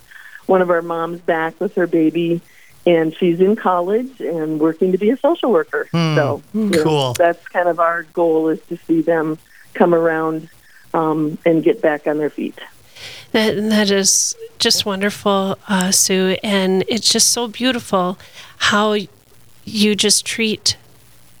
one 0.45 0.61
of 0.61 0.69
our 0.69 0.81
moms 0.81 1.21
back 1.21 1.59
with 1.59 1.75
her 1.75 1.87
baby 1.87 2.41
and 2.85 3.15
she's 3.15 3.39
in 3.39 3.55
college 3.55 4.19
and 4.19 4.59
working 4.59 4.91
to 4.91 4.97
be 4.97 5.09
a 5.11 5.17
social 5.17 5.51
worker. 5.51 5.87
Hmm. 5.91 6.15
So 6.15 6.41
you 6.53 6.69
know, 6.69 7.13
that's 7.13 7.47
kind 7.47 7.69
of 7.69 7.79
our 7.79 8.03
goal 8.03 8.49
is 8.49 8.59
to 8.69 8.77
see 8.77 9.01
them 9.01 9.37
come 9.73 9.93
around 9.93 10.49
um, 10.93 11.37
and 11.45 11.63
get 11.63 11.81
back 11.81 12.07
on 12.07 12.17
their 12.17 12.29
feet. 12.29 12.59
That 13.31 13.55
that 13.69 13.91
is 13.91 14.35
just 14.57 14.85
wonderful, 14.85 15.57
uh, 15.67 15.91
Sue, 15.91 16.37
and 16.43 16.83
it's 16.87 17.11
just 17.11 17.29
so 17.29 17.47
beautiful 17.47 18.17
how 18.57 18.97
you 19.65 19.95
just 19.95 20.25
treat 20.25 20.77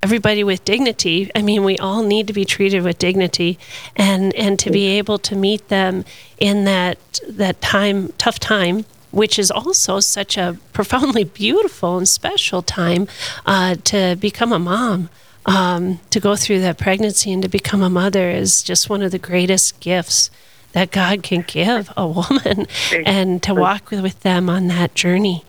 everybody 0.01 0.43
with 0.43 0.63
dignity. 0.65 1.29
I 1.35 1.41
mean, 1.41 1.63
we 1.63 1.77
all 1.77 2.03
need 2.03 2.27
to 2.27 2.33
be 2.33 2.45
treated 2.45 2.83
with 2.83 2.97
dignity, 2.99 3.59
and 3.95 4.33
and 4.35 4.57
to 4.59 4.71
be 4.71 4.87
able 4.97 5.17
to 5.19 5.35
meet 5.35 5.67
them 5.67 6.05
in 6.37 6.65
that 6.65 6.97
that 7.27 7.61
time, 7.61 8.13
tough 8.17 8.39
time. 8.39 8.85
Which 9.11 9.39
is 9.39 9.49
also 9.49 9.99
such 9.99 10.37
a 10.37 10.57
profoundly 10.71 11.23
beautiful 11.43 11.97
and 11.97 12.07
special 12.07 12.61
time 12.61 13.07
uh, 13.43 13.75
to 13.85 14.15
become 14.19 14.53
a 14.53 14.59
mom. 14.59 15.09
Um, 15.45 15.99
to 16.11 16.19
go 16.19 16.35
through 16.35 16.59
that 16.59 16.77
pregnancy 16.77 17.31
and 17.31 17.41
to 17.41 17.49
become 17.49 17.81
a 17.81 17.89
mother 17.89 18.29
is 18.29 18.61
just 18.61 18.87
one 18.87 19.01
of 19.01 19.11
the 19.11 19.17
greatest 19.17 19.79
gifts 19.79 20.29
that 20.73 20.91
God 20.91 21.23
can 21.23 21.43
give 21.47 21.91
a 21.97 22.07
woman 22.07 22.67
and 23.05 23.41
to 23.43 23.55
walk 23.55 23.89
with, 23.89 24.01
with 24.01 24.19
them 24.19 24.49
on 24.49 24.67
that 24.67 24.93
journey. 24.93 25.43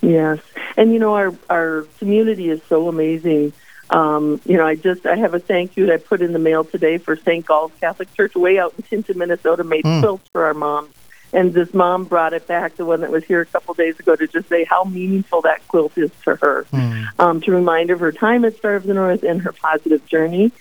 Yes, 0.00 0.40
and 0.78 0.92
you 0.92 0.98
know 0.98 1.14
our 1.14 1.34
our 1.50 1.86
community 1.98 2.48
is 2.48 2.62
so 2.68 2.88
amazing. 2.88 3.52
Um, 3.90 4.40
you 4.44 4.56
know, 4.56 4.66
I 4.66 4.76
just 4.76 5.04
I 5.04 5.16
have 5.16 5.34
a 5.34 5.40
thank 5.40 5.76
you 5.76 5.86
that 5.86 5.94
I 5.94 5.96
put 5.98 6.22
in 6.22 6.32
the 6.32 6.38
mail 6.38 6.64
today 6.64 6.98
for 6.98 7.16
St. 7.16 7.44
Gall's 7.44 7.72
Catholic 7.80 8.14
Church 8.14 8.34
way 8.34 8.58
out 8.58 8.74
in 8.76 8.84
Tintah, 8.84 9.16
Minnesota, 9.16 9.64
made 9.64 9.82
quilts 9.82 10.28
for 10.32 10.44
our 10.44 10.54
moms. 10.54 10.94
And 11.30 11.52
this 11.52 11.74
mom 11.74 12.04
brought 12.04 12.32
it 12.32 12.46
back, 12.46 12.76
the 12.76 12.86
one 12.86 13.02
that 13.02 13.10
was 13.10 13.22
here 13.24 13.42
a 13.42 13.46
couple 13.46 13.74
days 13.74 13.98
ago, 14.00 14.16
to 14.16 14.26
just 14.26 14.48
say 14.48 14.64
how 14.64 14.84
meaningful 14.84 15.42
that 15.42 15.66
quilt 15.68 15.98
is 15.98 16.10
to 16.24 16.36
her, 16.36 16.64
um, 17.18 17.42
to 17.42 17.52
remind 17.52 17.90
her 17.90 17.96
of 17.96 18.00
her 18.00 18.12
time 18.12 18.46
at 18.46 18.56
Star 18.56 18.76
of 18.76 18.84
the 18.84 18.94
North 18.94 19.22
and 19.22 19.42
her 19.42 19.52
positive 19.52 20.06
journey. 20.06 20.52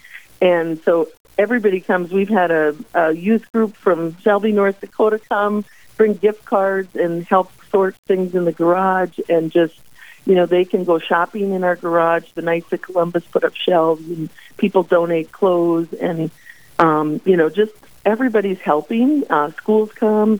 and 0.41 0.81
so 0.83 1.07
everybody 1.37 1.79
comes. 1.79 2.11
We've 2.11 2.27
had 2.27 2.51
a, 2.51 2.75
a 2.93 3.13
youth 3.13 3.49
group 3.53 3.75
from 3.75 4.17
Shelby, 4.17 4.51
North 4.51 4.81
Dakota, 4.81 5.19
come 5.19 5.63
bring 5.97 6.13
gift 6.13 6.45
cards 6.45 6.95
and 6.95 7.25
help 7.25 7.51
sort 7.69 7.95
things 8.07 8.35
in 8.35 8.45
the 8.45 8.51
garage, 8.51 9.19
and 9.27 9.51
just 9.51 9.79
you 10.27 10.35
know 10.35 10.45
they 10.45 10.65
can 10.65 10.83
go 10.83 10.99
shopping 10.99 11.53
in 11.53 11.63
our 11.63 11.75
garage. 11.75 12.29
The 12.33 12.43
Knights 12.43 12.71
of 12.73 12.81
Columbus 12.81 13.25
put 13.25 13.43
up 13.43 13.55
shelves, 13.55 14.07
and 14.07 14.29
people 14.57 14.83
donate 14.83 15.31
clothes, 15.31 15.91
and 15.93 16.29
um, 16.77 17.21
you 17.25 17.37
know 17.37 17.49
just 17.49 17.73
everybody's 18.05 18.59
helping. 18.59 19.23
Uh, 19.29 19.51
schools 19.51 19.91
come 19.93 20.39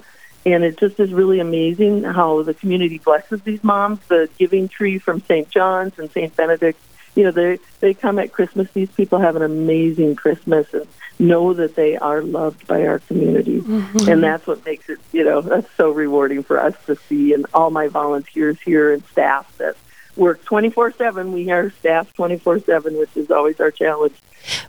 and 0.53 0.63
it 0.63 0.77
just 0.77 0.99
is 0.99 1.11
really 1.11 1.39
amazing 1.39 2.03
how 2.03 2.41
the 2.43 2.53
community 2.53 2.99
blesses 2.99 3.41
these 3.41 3.63
moms. 3.63 3.99
The 4.07 4.29
giving 4.37 4.69
tree 4.69 4.97
from 4.97 5.21
St. 5.21 5.49
John's 5.49 5.99
and 5.99 6.09
St. 6.11 6.33
Benedict, 6.35 6.79
you 7.17 7.23
know, 7.23 7.31
they 7.31 7.57
they 7.79 7.95
come 7.95 8.19
at 8.19 8.31
Christmas. 8.31 8.69
These 8.71 8.91
people 8.91 9.17
have 9.17 9.35
an 9.35 9.41
amazing 9.41 10.15
Christmas 10.15 10.71
and 10.71 10.87
know 11.17 11.51
that 11.53 11.73
they 11.75 11.97
are 11.97 12.21
loved 12.21 12.67
by 12.67 12.85
our 12.85 12.99
community, 12.99 13.59
mm-hmm. 13.59 14.07
and 14.07 14.21
that's 14.21 14.45
what 14.45 14.63
makes 14.65 14.87
it, 14.87 14.99
you 15.11 15.23
know, 15.23 15.41
that's 15.41 15.67
so 15.75 15.89
rewarding 15.89 16.43
for 16.43 16.59
us 16.59 16.75
to 16.85 16.95
see. 16.95 17.33
And 17.33 17.47
all 17.55 17.71
my 17.71 17.87
volunteers 17.87 18.61
here 18.61 18.93
and 18.93 19.03
staff 19.05 19.57
that 19.57 19.75
work 20.15 20.45
24 20.45 20.91
7. 20.91 21.33
We 21.33 21.49
are 21.49 21.71
staff 21.71 22.13
24 22.13 22.59
7, 22.59 22.97
which 22.97 23.17
is 23.17 23.31
always 23.31 23.59
our 23.59 23.71
challenge. 23.71 24.15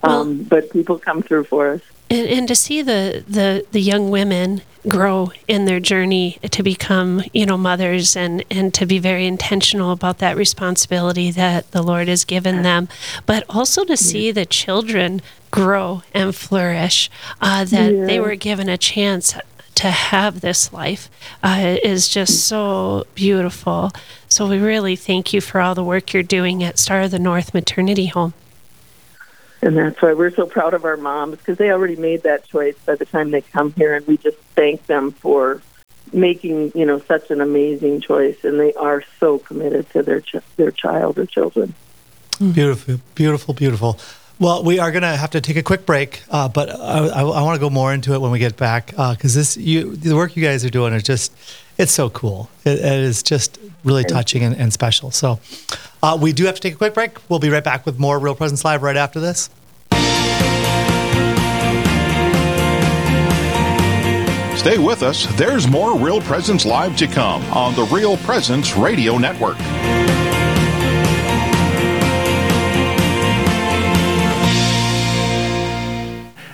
Well, 0.03 0.23
um, 0.23 0.43
but 0.45 0.71
people 0.71 0.99
come 0.99 1.21
through 1.21 1.45
for 1.45 1.69
us 1.69 1.83
and, 2.11 2.27
and 2.27 2.49
to 2.49 2.55
see 2.55 2.83
the, 2.83 3.25
the, 3.29 3.67
the 3.73 3.81
young 3.81 4.11
women 4.11 4.63
grow 4.87 5.33
in 5.47 5.65
their 5.65 5.81
journey 5.81 6.39
to 6.51 6.63
become 6.63 7.23
you 7.33 7.45
know 7.45 7.59
mothers 7.59 8.17
and 8.17 8.45
and 8.51 8.73
to 8.73 8.87
be 8.87 8.99
very 8.99 9.27
intentional 9.27 9.91
about 9.91 10.19
that 10.19 10.37
responsibility 10.37 11.31
that 11.33 11.71
the 11.73 11.83
lord 11.83 12.09
has 12.09 12.25
given 12.25 12.63
them 12.63 12.89
but 13.27 13.45
also 13.51 13.85
to 13.85 13.97
see 13.97 14.31
the 14.31 14.47
children 14.47 15.21
grow 15.51 16.03
and 16.15 16.35
flourish 16.35 17.11
uh, 17.41 17.65
that 17.65 17.93
yeah. 17.93 18.07
they 18.07 18.21
were 18.21 18.37
given 18.37 18.69
a 18.69 18.79
chance 18.79 19.35
to 19.75 19.91
have 19.91 20.41
this 20.41 20.73
life 20.73 21.09
uh, 21.41 21.77
is 21.85 22.09
just 22.09 22.49
so 22.49 23.07
beautiful. 23.15 23.93
So 24.29 24.49
we 24.49 24.59
really 24.59 24.97
thank 24.97 25.33
you 25.33 25.41
for 25.41 25.61
all 25.61 25.77
the 25.77 25.85
work 25.85 26.13
you're 26.13 26.25
doing 26.25 26.65
at 26.65 26.81
star 26.81 27.03
of 27.03 27.13
the 27.13 27.19
north 27.21 27.55
maternity 27.55 28.07
home 28.07 28.35
and 29.63 29.77
that's 29.77 30.01
why 30.01 30.13
we're 30.13 30.35
so 30.35 30.47
proud 30.47 30.75
of 30.75 30.85
our 30.85 30.97
moms 30.97 31.39
because 31.39 31.59
they 31.59 31.71
already 31.71 31.97
made 31.97 32.23
that 32.23 32.47
choice 32.47 32.77
by 32.87 32.95
the 32.95 33.05
time 33.05 33.31
they 33.31 33.41
come 33.41 33.73
here, 33.73 33.95
and 33.95 34.07
we 34.07 34.17
just 34.17 34.39
thank 34.55 34.87
them 34.87 35.13
for 35.13 35.61
making 36.13 36.73
you 36.75 36.87
know 36.87 36.99
such 37.01 37.31
an 37.31 37.41
amazing 37.41 38.01
choice, 38.01 38.45
and 38.45 38.59
they 38.59 38.73
are 38.75 39.03
so 39.21 39.39
committed 39.39 39.89
to 39.91 40.03
their 40.03 40.21
ch- 40.21 40.37
their 40.57 40.71
child 40.71 41.19
or 41.19 41.27
children. 41.27 41.75
Beautiful, 42.39 43.01
beautiful, 43.15 43.55
beautiful. 43.55 43.99
Well, 44.41 44.63
we 44.63 44.79
are 44.79 44.93
going 44.93 45.03
to 45.03 45.17
have 45.17 45.31
to 45.31 45.41
take 45.41 45.57
a 45.57 45.65
quick 45.65 45.85
break, 45.85 46.23
uh, 46.31 46.49
but 46.49 46.71
I, 46.71 47.09
I, 47.09 47.21
I 47.23 47.43
want 47.43 47.57
to 47.57 47.61
go 47.61 47.71
more 47.71 47.93
into 47.93 48.15
it 48.15 48.21
when 48.21 48.31
we 48.31 48.39
get 48.39 48.57
back 48.57 48.87
because 48.87 49.37
uh, 49.37 49.41
this 49.41 49.57
you 49.57 49.97
the 49.97 50.15
work 50.15 50.37
you 50.37 50.43
guys 50.45 50.65
are 50.65 50.71
doing 50.71 50.93
is 50.93 51.03
just 51.03 51.33
it's 51.77 51.93
so 51.93 52.09
cool. 52.11 52.49
it, 52.65 52.79
it 52.79 53.01
is 53.01 53.23
just 53.25 53.59
really 53.85 54.05
touching 54.05 54.45
and, 54.45 54.57
and 54.57 54.73
special. 54.73 55.11
So 55.11 55.41
uh, 56.03 56.19
we 56.21 56.33
do 56.33 56.45
have 56.47 56.55
to 56.57 56.61
take 56.61 56.75
a 56.75 56.77
quick 56.77 56.95
break. 56.95 57.17
We'll 57.29 57.39
be 57.39 57.51
right 57.51 57.65
back 57.65 57.87
with 57.87 57.99
more 57.99 58.19
Real 58.19 58.35
Presence 58.35 58.65
Live 58.65 58.83
right 58.83 58.97
after 58.97 59.21
this. 59.21 59.51
Stay 64.59 64.77
with 64.77 65.03
us. 65.03 65.27
There's 65.37 65.69
more 65.69 65.97
Real 65.97 66.21
Presence 66.21 66.67
Live 66.67 66.97
to 66.97 67.07
come 67.07 67.43
on 67.53 67.75
the 67.75 67.85
Real 67.85 68.17
Presence 68.19 68.77
Radio 68.77 69.17
Network. 69.17 69.57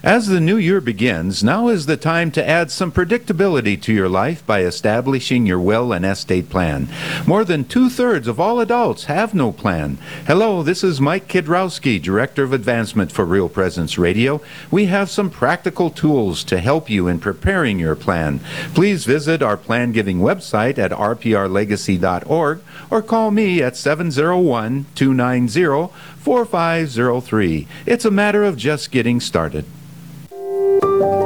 As 0.04 0.26
the 0.26 0.38
new 0.38 0.58
year 0.58 0.82
begins, 0.82 1.42
now 1.42 1.68
is 1.68 1.87
the 1.87 1.96
time 1.96 2.30
to 2.32 2.46
add 2.46 2.70
some 2.70 2.92
predictability 2.92 3.80
to 3.80 3.90
your 3.90 4.11
life 4.11 4.44
by 4.44 4.61
establishing 4.61 5.46
your 5.46 5.58
will 5.58 5.94
and 5.94 6.04
estate 6.04 6.50
plan. 6.50 6.88
More 7.26 7.42
than 7.42 7.64
two 7.64 7.88
thirds 7.88 8.28
of 8.28 8.38
all 8.38 8.61
adults 8.61 9.04
have 9.04 9.32
no 9.32 9.50
plan. 9.50 9.96
Hello, 10.26 10.62
this 10.62 10.84
is 10.84 11.00
Mike 11.00 11.26
Kidrowski, 11.26 12.02
Director 12.02 12.42
of 12.42 12.52
Advancement 12.52 13.12
for 13.12 13.25
Real 13.25 13.49
Presence 13.49 13.96
Radio. 13.96 14.42
We 14.70 14.84
have 14.87 15.08
some 15.08 15.30
practical 15.30 15.88
tools 15.88 16.44
to 16.44 16.61
help 16.61 16.90
you 16.90 17.08
in 17.08 17.18
preparing 17.18 17.78
your 17.78 17.96
plan. 17.96 18.40
Please 18.75 19.06
visit 19.06 19.40
our 19.40 19.56
plan 19.56 19.92
giving 19.92 20.18
website 20.18 20.76
at 20.76 20.90
rprlegacy.org 20.90 22.61
or 22.90 23.00
call 23.00 23.30
me 23.30 23.62
at 23.62 23.75
701 23.75 24.84
290 24.94 25.94
4503. 26.18 27.66
It's 27.87 28.04
a 28.04 28.11
matter 28.11 28.44
of 28.44 28.58
just 28.58 28.90
getting 28.90 29.18
started. 29.18 29.64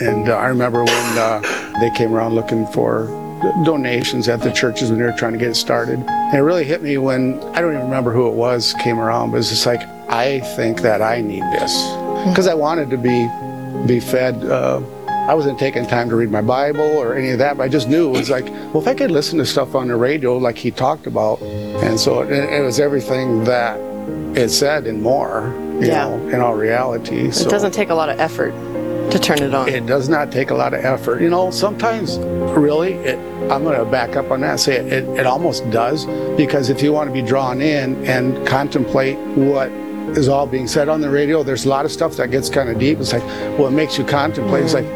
And 0.00 0.28
uh, 0.28 0.36
I 0.36 0.46
remember 0.46 0.84
when 0.84 1.18
uh, 1.18 1.40
they 1.80 1.90
came 1.90 2.14
around 2.14 2.34
looking 2.34 2.66
for 2.68 3.06
donations 3.64 4.28
at 4.28 4.40
the 4.40 4.50
churches 4.50 4.90
when 4.90 4.98
they 4.98 5.04
were 5.04 5.12
trying 5.12 5.32
to 5.32 5.38
get 5.38 5.50
it 5.50 5.54
started. 5.54 5.98
And 5.98 6.36
it 6.36 6.40
really 6.40 6.64
hit 6.64 6.82
me 6.82 6.98
when 6.98 7.40
I 7.54 7.60
don't 7.60 7.72
even 7.72 7.84
remember 7.84 8.12
who 8.12 8.28
it 8.28 8.34
was 8.34 8.74
came 8.82 8.98
around, 8.98 9.30
but 9.30 9.38
it's 9.38 9.50
just 9.50 9.66
like 9.66 9.82
I 10.08 10.40
think 10.56 10.80
that 10.82 11.02
I 11.02 11.20
need 11.20 11.42
this 11.52 11.72
because 12.28 12.46
I 12.46 12.54
wanted 12.54 12.90
to 12.90 12.96
be 12.96 13.28
be 13.86 14.00
fed. 14.00 14.44
Uh, 14.44 14.80
I 15.08 15.34
wasn't 15.34 15.58
taking 15.58 15.86
time 15.86 16.10
to 16.10 16.16
read 16.16 16.30
my 16.30 16.42
Bible 16.42 16.82
or 16.82 17.14
any 17.14 17.30
of 17.30 17.38
that, 17.38 17.56
but 17.56 17.62
I 17.62 17.68
just 17.68 17.88
knew 17.88 18.08
it 18.14 18.18
was 18.18 18.28
like, 18.28 18.44
well, 18.44 18.80
if 18.80 18.86
I 18.86 18.94
could 18.94 19.10
listen 19.10 19.38
to 19.38 19.46
stuff 19.46 19.74
on 19.74 19.88
the 19.88 19.96
radio 19.96 20.36
like 20.36 20.58
he 20.58 20.70
talked 20.70 21.06
about, 21.06 21.40
and 21.40 21.98
so 21.98 22.22
it, 22.22 22.30
it 22.30 22.62
was 22.62 22.78
everything 22.78 23.44
that 23.44 23.78
it 24.36 24.50
said 24.50 24.86
and 24.86 25.02
more, 25.02 25.54
you 25.80 25.86
yeah. 25.86 26.08
know, 26.08 26.28
in 26.28 26.40
all 26.40 26.54
reality. 26.54 27.28
It 27.28 27.48
doesn't 27.48 27.72
take 27.72 27.88
a 27.88 27.94
lot 27.94 28.10
of 28.10 28.20
effort 28.20 28.52
to 29.10 29.18
turn 29.18 29.42
it 29.42 29.54
on. 29.54 29.68
It 29.68 29.86
does 29.86 30.08
not 30.08 30.32
take 30.32 30.50
a 30.50 30.54
lot 30.54 30.74
of 30.74 30.84
effort. 30.84 31.20
You 31.20 31.30
know, 31.30 31.50
sometimes 31.50 32.18
really, 32.18 32.94
it, 32.94 33.18
I'm 33.50 33.62
going 33.62 33.78
to 33.78 33.84
back 33.84 34.16
up 34.16 34.30
on 34.30 34.40
that 34.40 34.50
and 34.50 34.60
say 34.60 34.76
it, 34.76 34.92
it, 34.92 35.04
it 35.20 35.26
almost 35.26 35.68
does 35.70 36.06
because 36.36 36.70
if 36.70 36.82
you 36.82 36.92
want 36.92 37.08
to 37.08 37.12
be 37.12 37.22
drawn 37.22 37.60
in 37.60 38.04
and 38.06 38.46
contemplate 38.46 39.18
what 39.36 39.70
is 40.16 40.28
all 40.28 40.46
being 40.46 40.66
said 40.66 40.88
on 40.88 41.00
the 41.00 41.10
radio, 41.10 41.42
there's 41.42 41.64
a 41.64 41.68
lot 41.68 41.84
of 41.84 41.92
stuff 41.92 42.16
that 42.16 42.30
gets 42.30 42.48
kind 42.48 42.68
of 42.68 42.78
deep. 42.78 42.98
It's 42.98 43.12
like, 43.12 43.24
well, 43.58 43.68
it 43.68 43.72
makes 43.72 43.98
you 43.98 44.04
contemplate. 44.04 44.64
It's 44.64 44.74
like, 44.74 44.86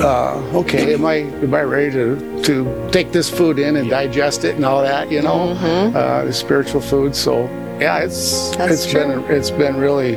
uh, 0.00 0.38
okay, 0.54 0.94
am 0.94 1.04
I 1.04 1.14
am 1.14 1.54
I 1.54 1.62
ready 1.62 1.90
to 1.92 2.42
to 2.44 2.90
take 2.90 3.12
this 3.12 3.28
food 3.28 3.58
in 3.58 3.76
and 3.76 3.90
digest 3.90 4.44
it 4.44 4.56
and 4.56 4.64
all 4.64 4.82
that? 4.82 5.10
You 5.10 5.22
know, 5.22 5.54
mm-hmm. 5.54 5.96
uh, 5.96 6.24
the 6.24 6.32
spiritual 6.32 6.80
food. 6.80 7.14
So 7.14 7.44
yeah, 7.78 7.98
it's 7.98 8.56
That's 8.56 8.72
it's 8.72 8.90
true. 8.90 9.00
been 9.00 9.36
it's 9.36 9.50
been 9.50 9.76
really 9.76 10.16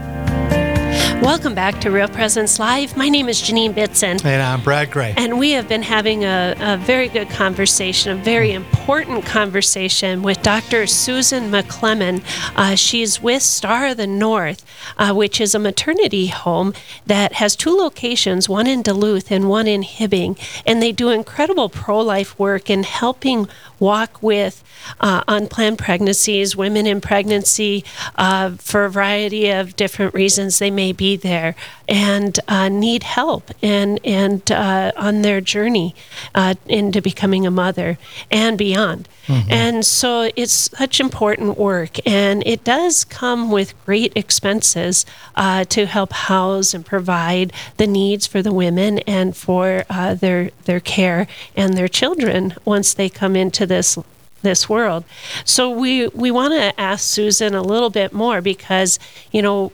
Welcome 1.21 1.53
back 1.53 1.79
to 1.81 1.91
Real 1.91 2.07
Presence 2.07 2.57
Live. 2.57 2.97
My 2.97 3.07
name 3.07 3.29
is 3.29 3.39
Janine 3.39 3.75
Bitson. 3.75 4.25
And 4.25 4.41
I'm 4.41 4.59
Brad 4.63 4.89
Gray. 4.89 5.13
And 5.15 5.37
we 5.37 5.51
have 5.51 5.69
been 5.69 5.83
having 5.83 6.25
a, 6.25 6.55
a 6.59 6.77
very 6.77 7.09
good 7.09 7.29
conversation, 7.29 8.17
a 8.17 8.23
very 8.23 8.53
important 8.53 9.23
conversation 9.23 10.23
with 10.23 10.41
Dr. 10.41 10.87
Susan 10.87 11.51
McClernon. 11.51 12.23
Uh, 12.55 12.73
she's 12.73 13.21
with 13.21 13.43
Star 13.43 13.89
of 13.89 13.97
the 13.97 14.07
North, 14.07 14.65
uh, 14.97 15.13
which 15.13 15.39
is 15.39 15.53
a 15.53 15.59
maternity 15.59 16.25
home 16.25 16.73
that 17.05 17.33
has 17.33 17.55
two 17.55 17.77
locations, 17.77 18.49
one 18.49 18.65
in 18.65 18.81
Duluth 18.81 19.29
and 19.29 19.47
one 19.47 19.67
in 19.67 19.83
Hibbing. 19.83 20.39
And 20.65 20.81
they 20.81 20.91
do 20.91 21.11
incredible 21.11 21.69
pro 21.69 21.99
life 21.99 22.39
work 22.39 22.67
in 22.67 22.81
helping 22.81 23.47
walk 23.79 24.23
with 24.23 24.63
uh, 24.99 25.23
unplanned 25.27 25.77
pregnancies, 25.77 26.55
women 26.55 26.87
in 26.87 26.99
pregnancy 26.99 27.83
uh, 28.15 28.51
for 28.57 28.85
a 28.85 28.89
variety 28.89 29.49
of 29.49 29.75
different 29.75 30.15
reasons 30.15 30.57
they 30.57 30.71
may 30.71 30.91
be 30.91 31.10
be 31.11 31.17
there 31.17 31.55
and 31.87 32.39
uh, 32.47 32.69
need 32.69 33.03
help 33.03 33.51
and 33.61 33.99
and 34.03 34.51
uh, 34.51 34.91
on 34.95 35.21
their 35.21 35.41
journey 35.41 35.93
uh, 36.35 36.55
into 36.67 37.01
becoming 37.01 37.45
a 37.45 37.51
mother 37.51 37.97
and 38.29 38.57
beyond. 38.57 39.07
Mm-hmm. 39.27 39.51
And 39.51 39.85
so 39.85 40.31
it's 40.35 40.69
such 40.77 40.99
important 40.99 41.57
work, 41.57 41.93
and 42.07 42.43
it 42.45 42.63
does 42.63 43.05
come 43.05 43.51
with 43.51 43.73
great 43.85 44.11
expenses 44.15 45.05
uh, 45.35 45.63
to 45.65 45.85
help 45.85 46.11
house 46.13 46.73
and 46.73 46.85
provide 46.85 47.53
the 47.77 47.87
needs 47.87 48.25
for 48.27 48.41
the 48.41 48.53
women 48.53 48.99
and 48.99 49.35
for 49.35 49.83
uh, 49.89 50.13
their 50.15 50.51
their 50.65 50.79
care 50.79 51.27
and 51.55 51.73
their 51.73 51.87
children 51.89 52.53
once 52.65 52.93
they 52.93 53.09
come 53.09 53.35
into 53.35 53.65
this 53.65 53.97
this 54.41 54.67
world. 54.69 55.03
So 55.45 55.69
we 55.69 56.07
we 56.07 56.31
want 56.31 56.53
to 56.53 56.79
ask 56.79 57.05
Susan 57.05 57.53
a 57.53 57.61
little 57.61 57.89
bit 57.89 58.11
more 58.13 58.41
because 58.41 58.99
you 59.31 59.41
know 59.41 59.71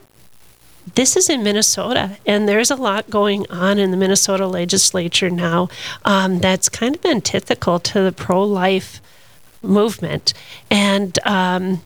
this 0.94 1.16
is 1.16 1.28
in 1.28 1.42
Minnesota, 1.42 2.18
and 2.26 2.48
there's 2.48 2.70
a 2.70 2.76
lot 2.76 3.10
going 3.10 3.50
on 3.50 3.78
in 3.78 3.90
the 3.90 3.96
Minnesota 3.96 4.46
legislature 4.46 5.30
now 5.30 5.68
um, 6.04 6.38
that's 6.38 6.68
kind 6.68 6.94
of 6.94 7.04
antithetical 7.04 7.78
to 7.80 8.02
the 8.02 8.12
pro 8.12 8.44
life 8.44 9.00
movement. 9.62 10.34
And 10.70 11.18
um, 11.26 11.82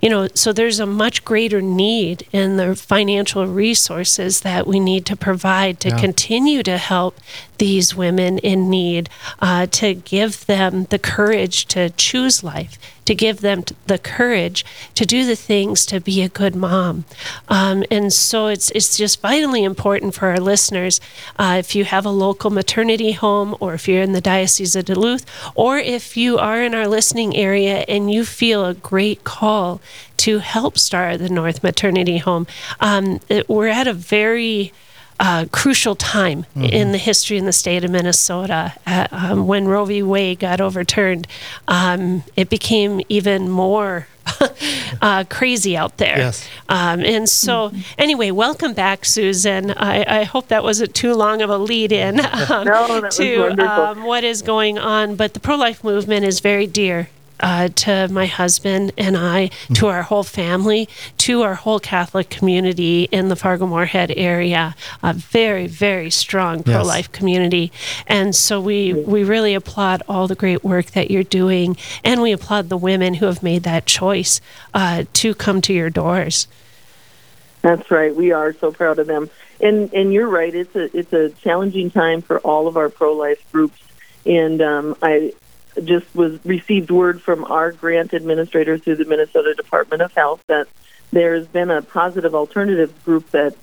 you 0.00 0.10
know, 0.10 0.28
so 0.34 0.52
there's 0.52 0.78
a 0.78 0.86
much 0.86 1.24
greater 1.24 1.62
need 1.62 2.26
in 2.32 2.56
the 2.56 2.76
financial 2.76 3.46
resources 3.46 4.40
that 4.40 4.66
we 4.66 4.80
need 4.80 5.06
to 5.06 5.16
provide 5.16 5.80
to 5.80 5.88
yeah. 5.88 5.98
continue 5.98 6.62
to 6.62 6.76
help 6.76 7.18
these 7.58 7.94
women 7.94 8.38
in 8.38 8.70
need, 8.70 9.08
uh, 9.40 9.66
to 9.66 9.94
give 9.94 10.46
them 10.46 10.84
the 10.90 10.98
courage 10.98 11.66
to 11.66 11.90
choose 11.90 12.42
life, 12.44 12.78
to 13.04 13.14
give 13.14 13.40
them 13.40 13.64
the 13.86 13.98
courage 13.98 14.64
to 14.94 15.06
do 15.06 15.24
the 15.24 15.36
things 15.36 15.86
to 15.86 16.00
be 16.00 16.22
a 16.22 16.28
good 16.28 16.54
mom. 16.54 17.04
Um, 17.48 17.84
and 17.90 18.12
so 18.12 18.48
it's 18.48 18.70
it's 18.70 18.96
just 18.96 19.20
vitally 19.20 19.64
important 19.64 20.14
for 20.14 20.28
our 20.28 20.40
listeners. 20.40 21.00
Uh, 21.38 21.56
if 21.58 21.74
you 21.74 21.84
have 21.84 22.04
a 22.04 22.10
local 22.10 22.50
maternity 22.50 23.12
home, 23.12 23.56
or 23.60 23.74
if 23.74 23.88
you're 23.88 24.02
in 24.02 24.12
the 24.12 24.20
Diocese 24.20 24.76
of 24.76 24.84
Duluth, 24.84 25.24
or 25.54 25.78
if 25.78 26.16
you 26.16 26.38
are 26.38 26.62
in 26.62 26.74
our 26.74 26.88
listening 26.88 27.36
area 27.36 27.84
and 27.88 28.10
you 28.10 28.24
feel 28.24 28.64
a 28.64 28.74
great 28.74 29.24
call 29.24 29.80
to 30.18 30.38
help 30.38 30.78
Star 30.78 31.10
of 31.10 31.20
the 31.20 31.28
North 31.28 31.62
Maternity 31.62 32.18
Home, 32.18 32.46
um, 32.80 33.20
it, 33.28 33.48
we're 33.48 33.68
at 33.68 33.86
a 33.86 33.92
very 33.92 34.72
uh, 35.18 35.46
crucial 35.52 35.94
time 35.94 36.44
mm-hmm. 36.54 36.64
in 36.64 36.92
the 36.92 36.98
history 36.98 37.38
in 37.38 37.46
the 37.46 37.52
state 37.52 37.84
of 37.84 37.90
Minnesota. 37.90 38.74
Uh, 38.86 39.08
um, 39.10 39.46
when 39.46 39.66
Roe 39.66 39.84
v. 39.84 40.02
Wade 40.02 40.38
got 40.38 40.60
overturned, 40.60 41.26
um, 41.68 42.22
it 42.36 42.50
became 42.50 43.00
even 43.08 43.48
more 43.48 44.06
uh, 45.02 45.24
crazy 45.28 45.76
out 45.76 45.96
there. 45.98 46.18
Yes. 46.18 46.46
Um, 46.68 47.00
and 47.00 47.28
so, 47.28 47.70
mm-hmm. 47.70 47.80
anyway, 47.98 48.30
welcome 48.30 48.74
back, 48.74 49.04
Susan. 49.04 49.70
I, 49.70 50.20
I, 50.20 50.24
hope 50.24 50.48
that 50.48 50.64
wasn't 50.64 50.94
too 50.94 51.14
long 51.14 51.42
of 51.42 51.50
a 51.50 51.58
lead 51.58 51.92
in 51.92 52.18
um, 52.50 52.66
no, 52.66 53.08
to 53.08 53.62
um, 53.62 54.04
what 54.04 54.24
is 54.24 54.42
going 54.42 54.78
on. 54.78 55.14
But 55.14 55.34
the 55.34 55.40
pro 55.40 55.56
life 55.56 55.84
movement 55.84 56.24
is 56.24 56.40
very 56.40 56.66
dear 56.66 57.08
uh, 57.40 57.68
to 57.68 58.08
my 58.08 58.26
husband 58.26 58.92
and 58.96 59.16
I, 59.16 59.48
mm-hmm. 59.48 59.74
to 59.74 59.86
our 59.88 60.02
whole 60.02 60.22
family, 60.22 60.88
to 61.18 61.42
our 61.42 61.54
whole 61.54 61.80
Catholic 61.80 62.30
community 62.30 63.04
in 63.12 63.28
the 63.28 63.36
Fargo 63.36 63.66
Moorhead 63.66 64.12
area. 64.16 64.74
A 65.02 65.12
very, 65.12 65.66
very 65.66 66.10
strong 66.10 66.62
pro 66.62 66.82
life 66.82 67.08
yes. 67.10 67.18
community. 67.18 67.72
And 68.06 68.34
so 68.34 68.60
we, 68.60 68.92
we 68.92 69.24
really 69.24 69.54
applaud 69.54 70.02
all 70.08 70.26
the 70.26 70.34
great 70.34 70.64
work 70.64 70.86
that 70.92 71.10
you're 71.10 71.22
doing, 71.22 71.76
and 72.04 72.22
we 72.22 72.32
applaud 72.32 72.68
the 72.68 72.76
women 72.76 73.14
who 73.14 73.26
have 73.26 73.42
made 73.42 73.62
that 73.64 73.86
choice 73.86 74.40
uh, 74.74 75.04
to 75.14 75.34
come 75.34 75.60
to 75.62 75.72
your 75.72 75.90
doors. 75.90 76.48
That's 77.62 77.90
right. 77.90 78.14
We 78.14 78.30
are 78.30 78.52
so 78.52 78.70
proud 78.70 79.00
of 79.00 79.08
them. 79.08 79.28
And 79.60 79.92
and 79.92 80.12
you're 80.12 80.28
right. 80.28 80.54
It's 80.54 80.76
a 80.76 80.96
it's 80.96 81.12
a 81.12 81.30
challenging 81.30 81.90
time 81.90 82.22
for 82.22 82.38
all 82.40 82.68
of 82.68 82.76
our 82.76 82.88
pro 82.88 83.12
life 83.12 83.44
groups. 83.50 83.80
And 84.24 84.60
um, 84.62 84.96
I 85.02 85.32
just 85.84 86.12
was 86.14 86.38
received 86.44 86.90
word 86.90 87.20
from 87.20 87.44
our 87.44 87.72
grant 87.72 88.12
administrator 88.12 88.78
through 88.78 88.96
the 88.96 89.04
Minnesota 89.04 89.54
Department 89.54 90.02
of 90.02 90.12
Health 90.12 90.42
that 90.46 90.68
there's 91.12 91.46
been 91.46 91.70
a 91.70 91.82
positive 91.82 92.34
alternative 92.34 92.92
group 93.04 93.30
that 93.30 93.54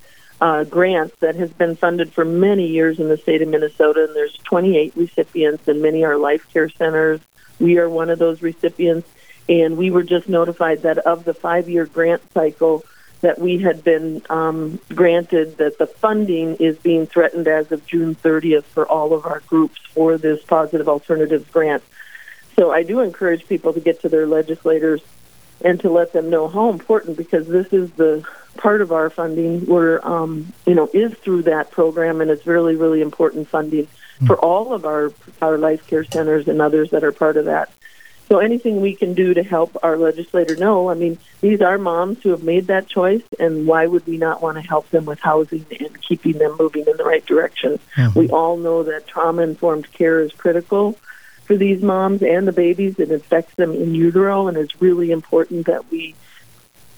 uh, 0.41 0.63
grants 0.63 1.15
that 1.19 1.35
has 1.35 1.51
been 1.51 1.75
funded 1.75 2.11
for 2.11 2.25
many 2.25 2.67
years 2.67 2.99
in 2.99 3.07
the 3.07 3.17
state 3.17 3.41
of 3.41 3.47
Minnesota, 3.47 4.05
and 4.05 4.15
there's 4.15 4.37
28 4.43 4.93
recipients, 4.95 5.67
and 5.67 5.81
many 5.81 6.03
are 6.03 6.17
life 6.17 6.51
care 6.51 6.69
centers. 6.69 7.21
We 7.59 7.77
are 7.77 7.89
one 7.89 8.09
of 8.09 8.19
those 8.19 8.41
recipients, 8.41 9.07
and 9.47 9.77
we 9.77 9.91
were 9.91 10.03
just 10.03 10.27
notified 10.27 10.81
that 10.81 10.97
of 10.99 11.23
the 11.23 11.33
five-year 11.33 11.85
grant 11.85 12.21
cycle 12.33 12.83
that 13.21 13.39
we 13.39 13.57
had 13.59 13.85
been 13.85 14.21
um, 14.29 14.79
granted, 14.93 15.57
that 15.57 15.77
the 15.77 15.87
funding 15.87 16.57
is 16.57 16.77
being 16.79 17.07
threatened 17.07 17.47
as 17.47 17.71
of 17.71 17.85
June 17.85 18.15
30th 18.15 18.65
for 18.65 18.85
all 18.85 19.13
of 19.13 19.25
our 19.25 19.39
groups 19.47 19.79
for 19.93 20.17
this 20.17 20.43
positive 20.43 20.89
alternatives 20.89 21.49
grant. 21.49 21.83
So 22.55 22.71
I 22.71 22.83
do 22.83 22.99
encourage 22.99 23.47
people 23.47 23.73
to 23.73 23.79
get 23.79 24.01
to 24.01 24.09
their 24.09 24.27
legislators 24.27 25.01
and 25.63 25.79
to 25.79 25.89
let 25.89 26.13
them 26.13 26.29
know 26.29 26.47
how 26.47 26.69
important 26.69 27.17
because 27.17 27.47
this 27.47 27.71
is 27.71 27.91
the 27.91 28.25
part 28.57 28.81
of 28.81 28.91
our 28.91 29.09
funding 29.09 29.65
where 29.65 30.05
um, 30.07 30.53
you 30.65 30.75
know 30.75 30.89
is 30.93 31.13
through 31.15 31.43
that 31.43 31.71
program 31.71 32.21
and 32.21 32.29
it's 32.29 32.45
really 32.45 32.75
really 32.75 33.01
important 33.01 33.47
funding 33.47 33.87
mm. 34.19 34.27
for 34.27 34.37
all 34.37 34.73
of 34.73 34.85
our 34.85 35.11
our 35.41 35.57
life 35.57 35.87
care 35.87 36.03
centers 36.03 36.47
and 36.47 36.61
others 36.61 36.91
that 36.91 37.03
are 37.03 37.11
part 37.11 37.37
of 37.37 37.45
that. 37.45 37.71
So 38.29 38.39
anything 38.39 38.81
we 38.81 38.95
can 38.95 39.13
do 39.13 39.33
to 39.33 39.43
help 39.43 39.77
our 39.83 39.97
legislator 39.97 40.55
know, 40.55 40.89
I 40.89 40.93
mean, 40.93 41.17
these 41.41 41.61
are 41.61 41.77
moms 41.77 42.23
who 42.23 42.29
have 42.29 42.41
made 42.41 42.67
that 42.67 42.87
choice, 42.87 43.21
and 43.37 43.67
why 43.67 43.85
would 43.85 44.07
we 44.07 44.17
not 44.17 44.41
want 44.41 44.55
to 44.55 44.61
help 44.61 44.89
them 44.91 45.05
with 45.05 45.19
housing 45.19 45.65
and 45.77 46.01
keeping 46.01 46.37
them 46.37 46.55
moving 46.57 46.85
in 46.87 46.95
the 46.95 47.03
right 47.03 47.23
direction? 47.25 47.79
Mm-hmm. 47.95 48.17
We 48.17 48.29
all 48.29 48.55
know 48.55 48.83
that 48.83 49.07
trauma 49.07 49.41
informed 49.41 49.91
care 49.91 50.21
is 50.21 50.31
critical 50.31 50.97
for 51.45 51.57
these 51.57 51.81
moms 51.81 52.21
and 52.21 52.47
the 52.47 52.51
babies. 52.51 52.99
It 52.99 53.11
affects 53.11 53.55
them 53.55 53.71
in 53.71 53.93
utero, 53.95 54.47
and 54.47 54.57
it's 54.57 54.81
really 54.81 55.11
important 55.11 55.67
that 55.67 55.89
we 55.91 56.15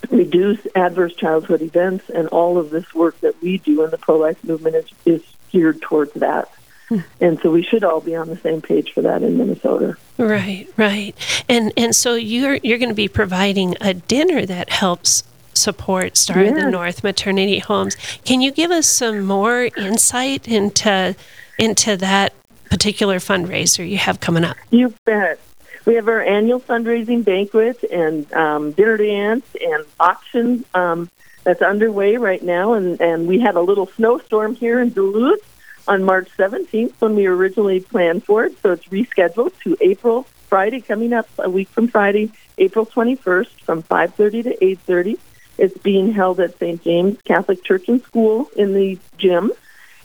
reduce 0.10 0.60
adverse 0.76 1.16
childhood 1.16 1.62
events. 1.62 2.10
And 2.10 2.28
all 2.30 2.58
of 2.58 2.70
this 2.70 2.94
work 2.94 3.20
that 3.22 3.42
we 3.42 3.58
do 3.58 3.84
in 3.84 3.92
the 3.92 3.98
pro 3.98 4.18
life 4.18 4.44
movement 4.44 4.76
is, 4.76 4.86
is 5.06 5.24
geared 5.52 5.82
towards 5.82 6.14
that. 6.14 6.50
Hmm. 6.90 7.00
And 7.20 7.40
so 7.40 7.50
we 7.50 7.64
should 7.64 7.84
all 7.84 8.02
be 8.02 8.16
on 8.16 8.28
the 8.28 8.38
same 8.38 8.62
page 8.62 8.94
for 8.94 9.02
that 9.02 9.24
in 9.24 9.38
Minnesota. 9.38 9.98
Right, 10.18 10.68
right. 10.78 11.16
And 11.50 11.74
and 11.76 11.96
so 11.96 12.14
you're 12.14 12.56
you're 12.58 12.78
going 12.78 12.90
to 12.90 12.96
be 12.96 13.08
providing 13.08 13.76
a 13.82 13.94
dinner 13.94 14.46
that 14.46 14.70
helps 14.70 15.24
support 15.54 16.18
Star 16.18 16.44
yes. 16.44 16.54
the 16.54 16.70
North 16.70 17.04
maternity 17.04 17.60
homes. 17.60 17.96
Can 18.24 18.42
you 18.42 18.52
give 18.52 18.72
us 18.72 18.86
some 18.86 19.26
more 19.26 19.70
insight 19.78 20.48
into 20.48 21.16
into 21.58 21.98
that 21.98 22.34
particular 22.76 23.20
fundraiser 23.20 23.90
you 23.90 23.98
have 23.98 24.20
coming 24.20 24.44
up? 24.44 24.58
You 24.70 24.94
bet. 25.06 25.40
We 25.86 25.96
have 25.96 26.10
our 26.10 26.22
annual 26.22 26.60
fundraising 26.60 27.24
banquet 27.24 27.82
and 27.90 28.32
um, 28.34 28.74
dinner 28.74 28.98
dance 28.98 29.46
and 29.64 29.86
auction 29.98 30.66
um, 30.74 31.10
that's 31.46 31.62
underway 31.62 32.18
right 32.18 32.44
now. 32.44 32.74
And, 32.74 33.00
and 33.00 33.28
we 33.30 33.40
had 33.40 33.56
a 33.56 33.62
little 33.62 33.88
snowstorm 33.88 34.56
here 34.56 34.82
in 34.82 34.90
Duluth 34.90 35.40
on 35.88 36.04
March 36.04 36.28
17th 36.38 36.96
when 37.00 37.16
we 37.16 37.28
originally 37.28 37.80
planned 37.80 38.26
for 38.26 38.44
it. 38.44 38.62
So 38.62 38.74
it's 38.74 38.86
rescheduled 38.88 39.58
to 39.64 39.78
April, 39.80 40.24
Friday, 40.50 40.82
coming 40.82 41.14
up 41.14 41.30
a 41.38 41.50
week 41.50 41.70
from 41.70 41.88
Friday, 41.88 42.30
April 42.58 42.86
21st 42.86 43.62
from 43.62 43.84
5.30 43.84 44.44
to 44.44 44.58
8.30. 44.58 45.18
It's 45.58 45.78
being 45.78 46.12
held 46.12 46.42
at 46.42 46.60
St. 46.60 46.84
James 46.84 47.22
Catholic 47.22 47.64
Church 47.64 47.88
and 47.88 48.04
School 48.04 48.50
in 48.58 48.74
the 48.74 49.00
gym 49.18 49.54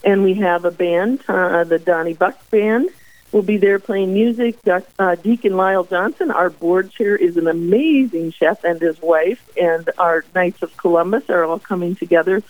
and 0.03 0.23
we 0.23 0.35
have 0.35 0.65
a 0.65 0.71
band, 0.71 1.23
uh, 1.27 1.63
the 1.63 1.79
Donnie 1.79 2.13
Buck 2.13 2.49
Band, 2.49 2.89
will 3.31 3.41
be 3.41 3.57
there 3.57 3.79
playing 3.79 4.13
music. 4.13 4.57
Uh, 4.99 5.15
Deacon 5.15 5.55
Lyle 5.55 5.83
Johnson, 5.83 6.31
our 6.31 6.49
board 6.49 6.91
chair, 6.91 7.15
is 7.15 7.37
an 7.37 7.47
amazing 7.47 8.31
chef, 8.31 8.63
and 8.63 8.81
his 8.81 9.01
wife, 9.01 9.49
and 9.57 9.89
our 9.97 10.25
Knights 10.35 10.61
of 10.61 10.75
Columbus 10.77 11.29
are 11.29 11.45
all 11.45 11.59
coming 11.59 11.95
together 11.95 12.43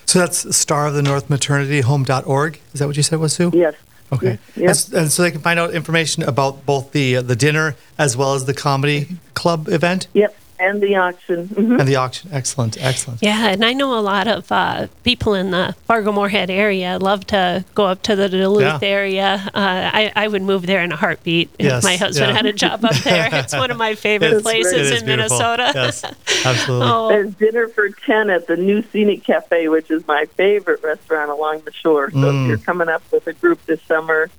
So 0.05 0.19
that's 0.19 0.55
Star 0.55 0.87
of 0.87 0.93
the 0.93 1.01
North 1.01 1.29
Maternity 1.29 1.81
Home.org. 1.81 2.59
Is 2.73 2.79
that 2.79 2.87
what 2.87 2.97
you 2.97 3.03
said 3.03 3.19
was 3.19 3.33
Sue? 3.33 3.51
Yes. 3.53 3.75
Okay. 4.11 4.39
Yes. 4.57 4.89
And, 4.89 4.97
and 5.03 5.11
so 5.11 5.23
they 5.23 5.31
can 5.31 5.39
find 5.39 5.57
out 5.57 5.73
information 5.73 6.23
about 6.23 6.65
both 6.65 6.91
the 6.91 7.17
uh, 7.17 7.21
the 7.21 7.35
dinner 7.35 7.75
as 7.97 8.17
well 8.17 8.33
as 8.33 8.45
the 8.45 8.53
comedy 8.53 9.07
club 9.33 9.69
event 9.69 10.07
Yep. 10.13 10.35
And 10.63 10.79
the 10.79 10.95
auction. 10.95 11.47
hmm 11.47 11.79
and 11.79 11.87
the 11.89 11.95
auction. 11.95 12.29
Excellent. 12.31 12.77
Excellent. 12.79 13.19
Yeah, 13.23 13.47
and 13.49 13.65
I 13.65 13.73
know 13.73 13.97
a 13.97 14.01
lot 14.13 14.27
of 14.27 14.51
uh, 14.51 14.87
people 15.03 15.33
in 15.33 15.49
the 15.49 15.75
Fargo 15.85 16.11
Moorhead 16.11 16.51
area 16.51 16.99
love 16.99 17.25
to 17.27 17.65
go 17.73 17.85
up 17.85 18.03
to 18.03 18.15
the 18.15 18.29
Duluth 18.29 18.61
Yeah. 18.83 18.87
area. 18.87 19.41
Uh, 19.47 19.89
I, 20.01 20.11
I 20.15 20.27
would 20.27 20.43
move 20.43 20.67
there 20.67 20.83
in 20.83 20.91
a 20.91 20.95
heartbeat 20.95 21.49
if 21.57 21.65
Yes, 21.65 21.83
my 21.83 21.95
husband 21.95 22.29
yeah. 22.29 22.35
had 22.35 22.45
a 22.45 22.53
job 22.53 22.85
up 22.85 22.95
there. 22.97 23.27
It's 23.41 23.53
one 23.53 23.71
of 23.71 23.77
my 23.77 23.95
favorite 23.95 24.27
It's- 24.27 24.43
places 24.43 24.91
in 24.91 25.05
beautiful. 25.07 25.37
Minnesota. 25.39 25.71
Yes, 25.73 26.03
absolutely. 26.45 26.87
oh, 26.91 27.09
There's 27.09 27.33
dinner 27.35 27.67
for 27.67 27.89
10 27.89 28.29
at 28.29 28.45
the 28.45 28.55
New 28.55 28.83
Scenic 28.83 29.23
Cafe, 29.23 29.67
which 29.67 29.89
is 29.89 30.05
my 30.07 30.25
favorite 30.37 30.83
restaurant 30.83 31.31
along 31.31 31.61
the 31.65 31.73
shore. 31.73 32.11
So 32.11 32.17
Mm. 32.17 32.43
if 32.43 32.47
you're 32.49 32.57
coming 32.59 32.87
up 32.89 33.01
with 33.11 33.25
a 33.25 33.33
group 33.33 33.65
this 33.65 33.81
summer 33.83 34.29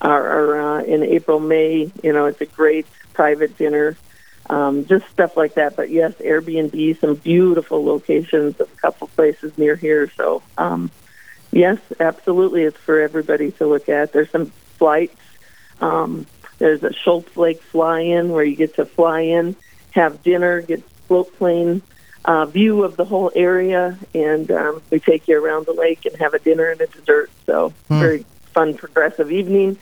or, 0.00 0.22
or 0.22 0.60
uh, 0.60 0.82
in 0.84 1.02
April, 1.02 1.38
May, 1.38 1.90
you 2.02 2.12
know, 2.14 2.24
it's 2.24 2.40
a 2.40 2.46
great 2.46 2.86
private 3.12 3.56
dinner. 3.58 3.96
Um, 4.48 4.86
just 4.86 5.08
stuff 5.10 5.36
like 5.36 5.54
that. 5.54 5.76
But 5.76 5.90
yes, 5.90 6.12
Airbnb, 6.14 7.00
some 7.00 7.14
beautiful 7.16 7.84
locations, 7.84 8.60
a 8.60 8.66
couple 8.66 9.08
places 9.08 9.56
near 9.58 9.76
here. 9.76 10.10
So, 10.16 10.42
um, 10.56 10.90
yes, 11.50 11.78
absolutely, 11.98 12.62
it's 12.62 12.78
for 12.78 13.00
everybody 13.00 13.50
to 13.52 13.66
look 13.66 13.88
at. 13.88 14.12
There's 14.12 14.30
some 14.30 14.46
flights. 14.78 15.20
Um, 15.80 16.26
there's 16.58 16.82
a 16.82 16.92
Schultz 16.92 17.36
Lake 17.36 17.60
fly-in 17.60 18.30
where 18.30 18.44
you 18.44 18.56
get 18.56 18.76
to 18.76 18.86
fly 18.86 19.20
in, 19.20 19.56
have 19.90 20.22
dinner, 20.22 20.62
get 20.62 20.82
float 21.06 21.36
plane 21.36 21.82
uh, 22.26 22.44
view 22.44 22.82
of 22.82 22.96
the 22.96 23.04
whole 23.04 23.30
area, 23.34 23.96
and 24.12 24.50
um, 24.50 24.82
we 24.90 24.98
take 24.98 25.28
you 25.28 25.42
around 25.42 25.66
the 25.66 25.72
lake 25.72 26.04
and 26.04 26.16
have 26.16 26.34
a 26.34 26.38
dinner 26.38 26.70
and 26.70 26.80
a 26.80 26.86
dessert. 26.86 27.30
So 27.46 27.72
very 27.88 28.24
fun, 28.52 28.74
progressive 28.74 29.30
evening, 29.30 29.78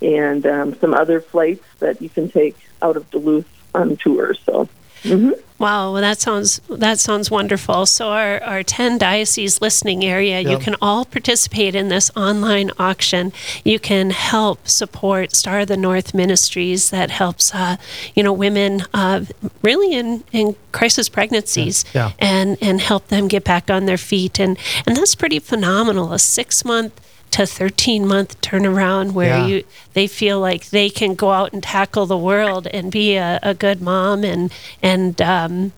and 0.00 0.46
um, 0.46 0.78
some 0.78 0.94
other 0.94 1.20
flights 1.20 1.64
that 1.80 2.00
you 2.00 2.08
can 2.08 2.30
take 2.30 2.56
out 2.80 2.96
of 2.96 3.10
Duluth 3.10 3.48
on 3.74 3.96
tours. 3.96 4.38
So. 4.44 4.68
hmm 5.02 5.30
Wow, 5.58 5.92
well, 5.92 6.00
that 6.00 6.18
sounds 6.18 6.58
that 6.70 6.98
sounds 6.98 7.30
wonderful. 7.30 7.84
So 7.84 8.08
our, 8.08 8.42
our 8.42 8.62
ten 8.62 8.96
diocese 8.96 9.60
listening 9.60 10.02
area, 10.02 10.40
you 10.40 10.56
can 10.56 10.74
all 10.80 11.04
participate 11.04 11.74
in 11.74 11.88
this 11.90 12.10
online 12.16 12.70
auction. 12.78 13.30
You 13.62 13.78
can 13.78 14.08
help 14.08 14.68
support 14.68 15.36
Star 15.36 15.60
of 15.60 15.68
the 15.68 15.76
North 15.76 16.14
Ministries 16.14 16.88
that 16.88 17.10
helps 17.10 17.54
uh, 17.54 17.76
you 18.14 18.22
know 18.22 18.32
women 18.32 18.84
uh, 18.94 19.26
really 19.60 19.92
in, 19.92 20.24
in 20.32 20.56
crisis 20.72 21.10
pregnancies 21.10 21.84
Yeah. 21.94 22.12
and 22.18 22.56
and 22.62 22.80
help 22.80 23.08
them 23.08 23.28
get 23.28 23.44
back 23.44 23.68
on 23.70 23.84
their 23.84 23.98
feet 23.98 24.40
and 24.40 24.56
and 24.86 24.96
that's 24.96 25.14
pretty 25.14 25.40
phenomenal. 25.40 26.14
A 26.14 26.18
six 26.18 26.64
month 26.64 26.98
to 27.32 27.46
13 27.46 28.06
month 28.06 28.40
turnaround 28.40 29.12
where 29.12 29.38
Yeah. 29.38 29.46
you 29.46 29.64
they 29.94 30.06
feel 30.06 30.40
like 30.40 30.70
they 30.70 30.90
can 30.90 31.14
go 31.14 31.30
out 31.30 31.52
and 31.52 31.62
tackle 31.62 32.06
the 32.06 32.16
world 32.18 32.66
and 32.68 32.90
be 32.90 33.16
a, 33.16 33.38
a 33.42 33.54
good 33.54 33.80
mom 33.80 34.24
and 34.24 34.52
and 34.82 35.20
um, 35.22 35.72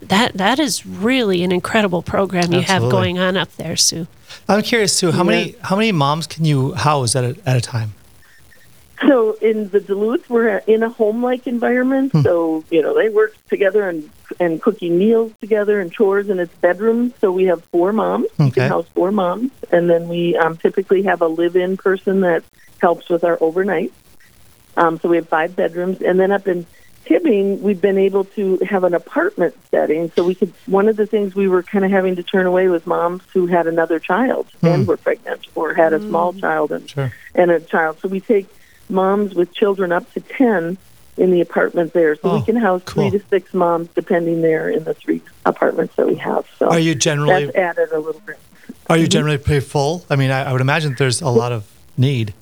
that 0.00 0.34
that 0.34 0.58
is 0.58 0.86
really 0.86 1.42
an 1.42 1.50
incredible 1.52 2.02
program 2.02 2.52
you 2.52 2.60
have 2.60 2.82
going 2.90 3.18
on 3.18 3.36
up 3.36 3.54
there, 3.56 3.76
Sue. 3.76 4.06
I'm 4.48 4.62
curious, 4.62 4.92
Sue. 4.92 5.10
How 5.12 5.24
many 5.24 5.54
how 5.62 5.76
many 5.76 5.92
moms 5.92 6.26
can 6.26 6.44
you 6.44 6.72
house 6.74 7.16
at 7.16 7.24
a, 7.24 7.36
at 7.46 7.56
a 7.56 7.60
time? 7.60 7.94
So 9.06 9.32
in 9.34 9.68
the 9.68 9.80
Duluth, 9.80 10.28
we're 10.28 10.56
in 10.66 10.82
a 10.82 10.88
home-like 10.88 11.46
environment. 11.46 12.12
Hmm. 12.12 12.22
So 12.22 12.64
you 12.70 12.82
know 12.82 12.94
they 12.94 13.08
work 13.08 13.34
together 13.48 13.88
and 13.88 14.08
and 14.40 14.60
cooking 14.60 14.98
meals 14.98 15.32
together 15.40 15.80
and 15.80 15.92
chores 15.92 16.28
in 16.28 16.38
its 16.38 16.54
bedroom. 16.56 17.14
So 17.20 17.30
we 17.32 17.44
have 17.44 17.62
four 17.66 17.92
moms. 17.92 18.26
We 18.38 18.46
Okay. 18.46 18.62
can 18.62 18.68
house 18.70 18.86
four 18.94 19.12
moms, 19.12 19.50
and 19.70 19.88
then 19.88 20.08
we 20.08 20.36
um, 20.36 20.56
typically 20.56 21.02
have 21.04 21.22
a 21.22 21.26
live-in 21.28 21.76
person 21.76 22.20
that 22.20 22.42
helps 22.80 23.08
with 23.08 23.24
our 23.24 23.38
overnight. 23.40 23.92
Um, 24.76 24.98
so 25.00 25.08
we 25.08 25.16
have 25.16 25.28
five 25.28 25.56
bedrooms, 25.56 26.00
and 26.02 26.18
then 26.20 26.30
up 26.30 26.46
in 26.46 26.66
Hibbing, 27.06 27.60
we've 27.60 27.80
been 27.80 27.96
able 27.96 28.24
to 28.24 28.58
have 28.68 28.84
an 28.84 28.92
apartment 28.94 29.54
setting. 29.70 30.10
So 30.14 30.24
we 30.24 30.34
could. 30.34 30.52
One 30.66 30.88
of 30.88 30.96
the 30.96 31.06
things 31.06 31.34
we 31.34 31.48
were 31.48 31.62
kind 31.62 31.84
of 31.84 31.90
having 31.90 32.16
to 32.16 32.22
turn 32.22 32.44
away 32.46 32.68
was 32.68 32.86
moms 32.86 33.22
who 33.32 33.46
had 33.46 33.66
another 33.66 33.98
child 33.98 34.46
and 34.62 34.86
were 34.86 34.98
pregnant 34.98 35.46
or 35.54 35.72
had 35.72 35.92
a 35.94 36.00
small 36.06 36.32
child 36.34 36.70
and 36.72 36.88
Sure. 36.90 37.12
and 37.34 37.50
a 37.50 37.60
child. 37.60 37.98
So 38.02 38.08
we 38.08 38.20
take 38.20 38.46
moms 38.90 39.34
with 39.34 39.52
children 39.52 39.92
up 39.92 40.10
to 40.14 40.20
10 40.20 40.76
in 41.16 41.30
the 41.30 41.40
apartment 41.40 41.92
there. 41.92 42.14
So 42.16 42.30
Oh, 42.30 42.34
we 42.38 42.42
can 42.42 42.56
house 42.56 42.82
cool. 42.84 43.10
three 43.10 43.18
to 43.18 43.24
six 43.28 43.52
moms 43.52 43.88
depending 43.94 44.40
there 44.40 44.68
in 44.70 44.84
the 44.84 44.94
three 44.94 45.20
apartments 45.44 45.96
that 45.96 46.06
we 46.06 46.14
have. 46.16 46.46
So 46.58 46.68
Are 46.68 46.78
you 46.78 46.94
generally 46.94 47.46
that's 47.46 47.56
added 47.56 47.92
a 47.92 47.98
little 47.98 48.20
bit. 48.24 48.38
are 48.88 48.96
you 48.96 49.04
Mm-hmm. 49.04 49.10
generally 49.10 49.38
pretty 49.38 49.60
full? 49.66 50.04
I 50.08 50.16
mean, 50.16 50.30
I, 50.30 50.44
I 50.48 50.52
would 50.52 50.60
imagine 50.60 50.94
there's 50.94 51.20
a 51.20 51.28
lot 51.28 51.52
of 51.52 51.66
need. 51.96 52.34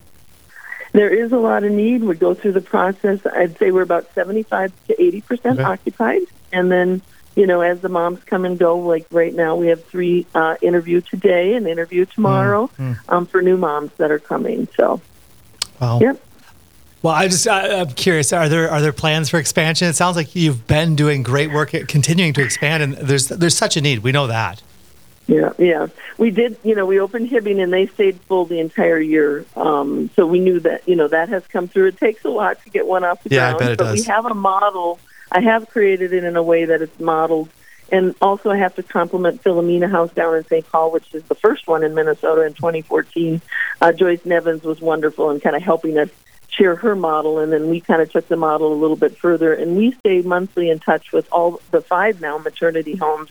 There 0.93 1.11
is 1.11 1.33
a 1.33 1.37
lot 1.39 1.65
of 1.65 1.73
need. 1.73 2.05
We 2.05 2.15
go 2.17 2.35
through 2.35 2.53
the 2.53 2.61
process. 2.61 3.21
I'd 3.27 3.59
say 3.59 3.71
we're 3.71 3.83
about 3.83 4.13
75 4.15 4.73
to 4.89 5.03
80 5.03 5.21
percent 5.23 5.59
Okay. 5.61 5.69
occupied. 5.71 6.23
And 6.53 6.71
then, 6.71 7.03
you 7.35 7.47
know, 7.47 7.61
as 7.61 7.81
the 7.81 7.89
moms 7.91 8.23
come 8.25 8.45
and 8.47 8.59
go, 8.59 8.79
like 8.79 9.07
right 9.11 9.35
now, 9.35 9.57
we 9.57 9.67
have 9.69 9.85
three 9.85 10.27
uh, 10.35 10.57
interview 10.63 11.01
today 11.03 11.55
and 11.55 11.67
interview 11.67 12.05
tomorrow 12.07 12.71
um, 13.09 13.27
for 13.27 13.43
new 13.43 13.57
moms 13.59 13.91
that 13.99 14.11
are 14.11 14.19
coming. 14.19 14.69
So, 14.77 15.01
Wow. 15.81 16.01
yep. 16.01 16.23
Well, 17.07 17.15
I'm 17.15 17.31
just 17.31 17.47
I, 17.47 17.79
I'm 17.83 17.91
curious. 17.91 18.33
Are 18.33 18.49
there 18.49 18.69
are 18.69 18.83
there 18.83 18.93
plans 18.93 19.29
for 19.31 19.39
expansion? 19.39 19.87
It 19.87 19.95
sounds 19.95 20.17
like 20.17 20.35
you've 20.35 20.67
been 20.67 20.97
doing 20.97 21.23
great 21.23 21.53
work 21.53 21.73
at 21.73 21.87
continuing 21.87 22.33
to 22.33 22.43
expand, 22.43 22.83
and 22.83 22.95
there's 22.95 23.29
there's 23.29 23.57
such 23.57 23.77
a 23.77 23.81
need. 23.81 24.01
We 24.01 24.11
know 24.11 24.27
that. 24.27 24.61
Yeah, 25.29 25.53
yeah. 25.57 25.87
We 26.19 26.33
did, 26.33 26.57
you 26.65 26.75
know, 26.75 26.85
we 26.85 26.99
opened 26.99 27.31
Hibbing 27.31 27.63
and 27.63 27.73
they 27.73 27.87
stayed 27.87 28.19
full 28.23 28.45
the 28.45 28.59
entire 28.59 28.99
year. 28.99 29.45
Um, 29.55 30.11
so 30.17 30.27
we 30.27 30.41
knew 30.41 30.59
that, 30.61 30.89
you 30.89 30.97
know, 30.97 31.07
that 31.07 31.29
has 31.29 31.47
come 31.47 31.69
through. 31.69 31.87
It 31.89 31.99
takes 31.99 32.25
a 32.25 32.29
lot 32.29 32.61
to 32.65 32.71
get 32.71 32.89
one 32.89 33.05
off 33.05 33.23
the 33.23 33.31
Yeah, 33.37 33.47
I 33.47 33.51
ground. 33.51 33.59
bet 33.61 33.71
it 33.73 33.79
but 33.79 33.85
does. 33.85 34.01
we 34.01 34.05
have 34.13 34.27
a 34.27 34.35
model. 34.35 34.99
I 35.31 35.41
have 35.43 35.69
created 35.69 36.13
it 36.13 36.25
in 36.25 36.35
a 36.37 36.43
way 36.43 36.65
that 36.65 36.83
it's 36.83 36.99
modeled. 36.99 37.49
And 37.93 38.17
also 38.21 38.51
I 38.51 38.57
have 38.57 38.75
to 38.77 38.83
compliment 38.85 39.43
Philomena 39.45 39.89
House 39.91 40.13
down 40.13 40.35
in 40.37 40.45
St. 40.45 40.69
Paul, 40.71 40.91
which 40.91 41.13
is 41.15 41.23
the 41.25 41.37
first 41.37 41.69
one 41.69 41.85
in 41.85 41.95
Minnesota 41.95 42.43
in 42.43 42.55
2014. 42.55 43.41
Uh, 43.81 43.93
Joyce 43.93 44.25
Nevins 44.25 44.63
was 44.65 44.81
wonderful 44.81 45.31
in 45.31 45.39
kind 45.41 45.55
of 45.55 45.63
helping 45.63 45.99
us 45.99 46.09
share 46.49 46.77
her 46.77 46.97
model. 46.97 47.39
And 47.39 47.53
then 47.53 47.69
we 47.69 47.81
kind 47.81 48.01
of 48.03 48.11
took 48.11 48.29
the 48.29 48.37
model 48.37 48.73
a 48.73 48.79
little 48.79 48.97
bit 48.97 49.17
further. 49.19 49.53
And 49.53 49.77
we 49.77 49.93
stay 49.93 50.23
monthly 50.23 50.71
in 50.71 50.79
touch 50.79 51.13
with 51.13 51.29
all 51.33 51.61
the 51.71 51.81
five 51.81 52.21
now 52.21 52.39
maternity 52.39 52.97
homes 52.97 53.31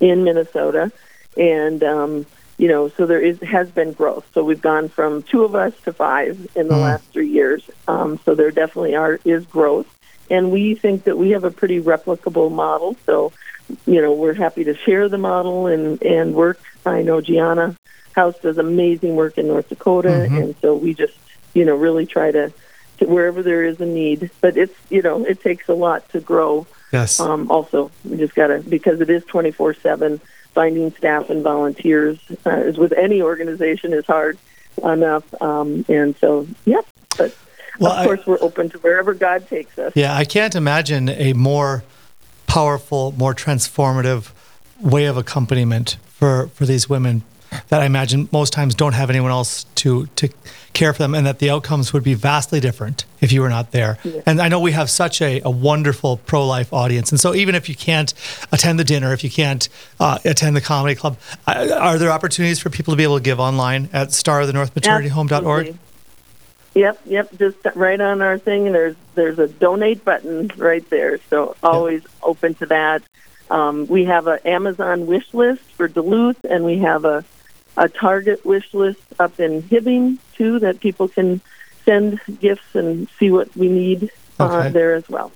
in 0.00 0.24
Minnesota 0.24 0.90
and 1.36 1.82
um, 1.82 2.26
you 2.58 2.68
know, 2.68 2.88
so 2.88 3.06
there 3.06 3.20
is 3.20 3.40
has 3.40 3.70
been 3.70 3.92
growth. 3.92 4.26
So 4.34 4.44
we've 4.44 4.60
gone 4.60 4.88
from 4.88 5.22
two 5.22 5.44
of 5.44 5.54
us 5.54 5.72
to 5.84 5.92
five 5.92 6.48
in 6.54 6.68
the 6.68 6.74
Mm. 6.74 6.82
last 6.82 7.04
three 7.12 7.28
years. 7.28 7.68
Um, 7.88 8.18
so 8.24 8.34
there 8.34 8.50
definitely 8.50 8.94
are 8.94 9.18
is 9.24 9.44
growth, 9.46 9.86
and 10.30 10.52
we 10.52 10.74
think 10.74 11.04
that 11.04 11.16
we 11.18 11.30
have 11.30 11.44
a 11.44 11.50
pretty 11.50 11.80
replicable 11.80 12.52
model. 12.52 12.96
So, 13.06 13.32
you 13.86 14.00
know, 14.02 14.12
we're 14.12 14.34
happy 14.34 14.64
to 14.64 14.76
share 14.76 15.08
the 15.08 15.18
model 15.18 15.66
and 15.66 16.02
and 16.02 16.34
work. 16.34 16.60
I 16.84 17.02
know 17.02 17.20
Gianna 17.20 17.76
House 18.12 18.38
does 18.40 18.58
amazing 18.58 19.16
work 19.16 19.38
in 19.38 19.48
North 19.48 19.68
Dakota, 19.68 20.08
Mhm. 20.30 20.42
and 20.42 20.54
so 20.60 20.74
we 20.74 20.94
just 20.94 21.14
you 21.54 21.64
know 21.64 21.74
really 21.76 22.06
try 22.06 22.30
to. 22.32 22.52
to 22.98 23.06
Wherever 23.06 23.42
there 23.42 23.64
is 23.64 23.80
a 23.80 23.86
need, 23.86 24.30
but 24.40 24.56
it's 24.56 24.74
you 24.90 25.02
know 25.02 25.24
it 25.24 25.40
takes 25.42 25.68
a 25.68 25.74
lot 25.74 26.08
to 26.10 26.20
grow 26.20 26.66
Yes. 26.92 27.18
um, 27.20 27.50
also, 27.50 27.90
we 28.04 28.16
just 28.18 28.34
got 28.34 28.48
to 28.48 28.58
because 28.60 29.00
it 29.00 29.10
is 29.10 29.24
twenty 29.24 29.50
four 29.50 29.74
seven. 29.74 30.20
Finding 30.54 30.92
staff 30.92 31.30
and 31.30 31.42
volunteers, 31.42 32.18
uh, 32.44 32.50
as 32.50 32.76
with 32.76 32.92
any 32.92 33.22
organization, 33.22 33.94
is 33.94 34.04
hard 34.04 34.36
enough. 34.84 35.24
Um, 35.42 35.82
and 35.88 36.14
so, 36.18 36.46
yep. 36.66 36.84
But 37.16 37.34
Well, 37.80 37.90
of 37.92 37.98
I- 38.00 38.04
course, 38.04 38.26
we're 38.26 38.42
open 38.42 38.68
to 38.68 38.78
wherever 38.80 39.14
God 39.14 39.48
takes 39.48 39.78
us. 39.78 39.94
Yeah, 39.96 40.14
I 40.14 40.26
can't 40.26 40.54
imagine 40.54 41.08
a 41.08 41.32
more 41.32 41.82
powerful, 42.46 43.12
more 43.16 43.34
transformative 43.34 44.30
way 44.78 45.06
of 45.06 45.16
accompaniment 45.16 45.96
for, 46.08 46.48
for 46.48 46.66
these 46.66 46.86
women 46.86 47.22
that 47.68 47.80
I 47.82 47.86
imagine 47.86 48.28
most 48.32 48.52
times 48.52 48.74
don't 48.74 48.94
have 48.94 49.10
anyone 49.10 49.30
else 49.30 49.64
to 49.76 50.06
to 50.16 50.28
care 50.72 50.92
for 50.92 50.98
them, 51.00 51.14
and 51.14 51.26
that 51.26 51.38
the 51.38 51.50
outcomes 51.50 51.92
would 51.92 52.02
be 52.02 52.14
vastly 52.14 52.60
different 52.60 53.04
if 53.20 53.32
you 53.32 53.40
were 53.42 53.48
not 53.48 53.72
there. 53.72 53.98
Yeah. 54.04 54.22
And 54.26 54.40
I 54.40 54.48
know 54.48 54.60
we 54.60 54.72
have 54.72 54.88
such 54.88 55.20
a, 55.20 55.40
a 55.44 55.50
wonderful 55.50 56.16
pro 56.18 56.46
life 56.46 56.72
audience, 56.72 57.10
and 57.10 57.20
so 57.20 57.34
even 57.34 57.54
if 57.54 57.68
you 57.68 57.74
can't 57.74 58.14
attend 58.50 58.78
the 58.78 58.84
dinner, 58.84 59.12
if 59.12 59.22
you 59.24 59.30
can't 59.30 59.68
uh, 60.00 60.18
attend 60.24 60.56
the 60.56 60.60
comedy 60.60 60.94
club, 60.94 61.18
uh, 61.46 61.78
are 61.78 61.98
there 61.98 62.10
opportunities 62.10 62.58
for 62.58 62.70
people 62.70 62.92
to 62.92 62.96
be 62.96 63.02
able 63.02 63.18
to 63.18 63.22
give 63.22 63.40
online 63.40 63.88
at 63.92 64.08
starofthenorthmaternityhome.org? 64.08 65.76
Yep, 66.74 67.00
yep. 67.04 67.38
Just 67.38 67.58
right 67.74 68.00
on 68.00 68.22
our 68.22 68.38
thing, 68.38 68.72
there's 68.72 68.96
there's 69.14 69.38
a 69.38 69.48
donate 69.48 70.04
button 70.04 70.50
right 70.56 70.88
there. 70.88 71.18
So 71.28 71.54
always 71.62 72.02
yep. 72.02 72.10
open 72.22 72.54
to 72.54 72.66
that. 72.66 73.02
Um, 73.50 73.86
we 73.86 74.04
have 74.06 74.26
an 74.26 74.38
Amazon 74.46 75.06
wish 75.06 75.34
list 75.34 75.62
for 75.72 75.86
Duluth, 75.86 76.42
and 76.44 76.64
we 76.64 76.78
have 76.78 77.04
a 77.04 77.22
a 77.76 77.88
Target 77.88 78.44
wish 78.44 78.72
list 78.74 79.00
up 79.18 79.40
in 79.40 79.62
Hibbing 79.62 80.18
too 80.34 80.58
that 80.58 80.80
people 80.80 81.08
can 81.08 81.40
send 81.84 82.20
gifts 82.40 82.74
and 82.74 83.08
see 83.18 83.30
what 83.30 83.54
we 83.56 83.68
need 83.68 84.10
uh, 84.38 84.68
there 84.68 84.94
as 84.94 85.08
well. 85.08 85.32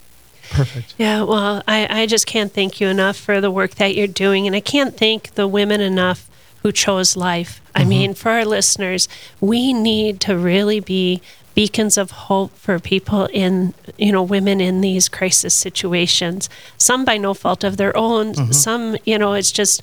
Perfect. 0.51 0.95
Yeah, 0.97 1.25
well, 1.25 1.63
I, 1.67 2.03
I 2.03 2.07
just 2.07 2.27
can't 2.27 2.53
thank 2.53 2.81
you 2.81 2.87
enough 2.89 3.17
for 3.17 3.41
the 3.41 3.51
work 3.51 3.75
that 3.77 3.95
you're 3.97 4.07
doing, 4.07 4.47
and 4.47 4.55
I 4.55 4.61
can't 4.61 4.97
thank 4.97 5.35
the 5.35 5.49
women 5.49 5.81
enough 5.81 6.31
who 6.63 6.73
chose 6.73 7.17
life. 7.17 7.61
Mm-hmm. 7.61 7.83
I 7.83 7.85
mean, 7.85 8.15
for 8.15 8.31
our 8.31 8.45
listeners, 8.45 9.09
we 9.41 9.73
need 9.73 10.21
to 10.23 10.37
really 10.37 10.81
be 10.81 11.21
beacons 11.55 11.97
of 11.97 12.11
hope 12.11 12.55
for 12.59 12.79
people 12.79 13.27
in 13.33 13.73
you 13.97 14.13
know 14.13 14.23
women 14.23 14.61
in 14.61 14.83
these 14.83 15.09
crisis 15.09 15.55
situations 15.55 16.51
some 16.77 17.03
by 17.03 17.17
no 17.17 17.33
fault 17.33 17.65
of 17.65 17.79
their 17.79 17.97
own 17.97 18.35
mm-hmm. 18.35 18.53
some 18.53 18.95
you 19.07 19.17
know 19.17 19.33
it's 19.33 19.51
just 19.51 19.83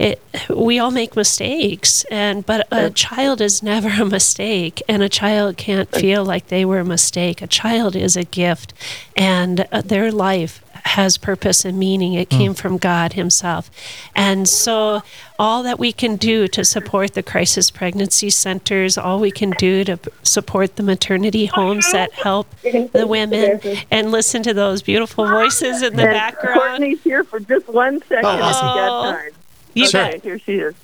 it, 0.00 0.22
we 0.48 0.78
all 0.78 0.90
make 0.90 1.14
mistakes 1.14 2.04
and 2.10 2.46
but 2.46 2.66
a 2.72 2.88
child 2.88 3.42
is 3.42 3.62
never 3.62 3.88
a 3.88 4.06
mistake 4.06 4.82
and 4.88 5.02
a 5.02 5.10
child 5.10 5.58
can't 5.58 5.90
feel 5.94 6.24
like 6.24 6.48
they 6.48 6.64
were 6.64 6.78
a 6.78 6.84
mistake. 6.84 7.42
A 7.42 7.46
child 7.46 7.94
is 7.94 8.16
a 8.16 8.24
gift 8.24 8.72
and 9.14 9.66
uh, 9.70 9.82
their 9.82 10.10
life 10.10 10.64
has 10.86 11.18
purpose 11.18 11.66
and 11.66 11.78
meaning. 11.78 12.14
It 12.14 12.30
came 12.30 12.54
mm. 12.54 12.56
from 12.56 12.78
god 12.78 13.12
himself. 13.12 13.70
And 14.14 14.48
so 14.48 15.02
all 15.38 15.62
that 15.64 15.78
we 15.78 15.92
can 15.92 16.16
do 16.16 16.48
to 16.48 16.64
support 16.64 17.12
the 17.12 17.22
crisis 17.22 17.70
pregnancy 17.70 18.30
centers 18.30 18.96
all 18.96 19.20
we 19.20 19.30
can 19.30 19.50
do 19.58 19.84
to 19.84 19.98
support 20.22 20.76
the 20.76 20.82
maternity 20.82 21.44
homes 21.44 21.92
that 21.92 22.10
help 22.14 22.48
the 22.62 23.06
women 23.06 23.60
and 23.90 24.10
listen 24.10 24.42
to 24.44 24.54
those 24.54 24.80
beautiful 24.80 25.26
voices 25.26 25.82
in 25.82 25.94
the 25.96 26.04
and 26.04 26.12
background. 26.12 26.58
Courtney's 26.58 27.02
here 27.02 27.22
for 27.22 27.38
just 27.38 27.68
one 27.68 28.00
second 28.04 28.24
oh, 28.24 28.42
awesome. 28.42 29.34
You 29.74 29.86
sure. 29.86 30.06
Okay, 30.06 30.18
here 30.18 30.38
she 30.38 30.54
is. 30.54 30.74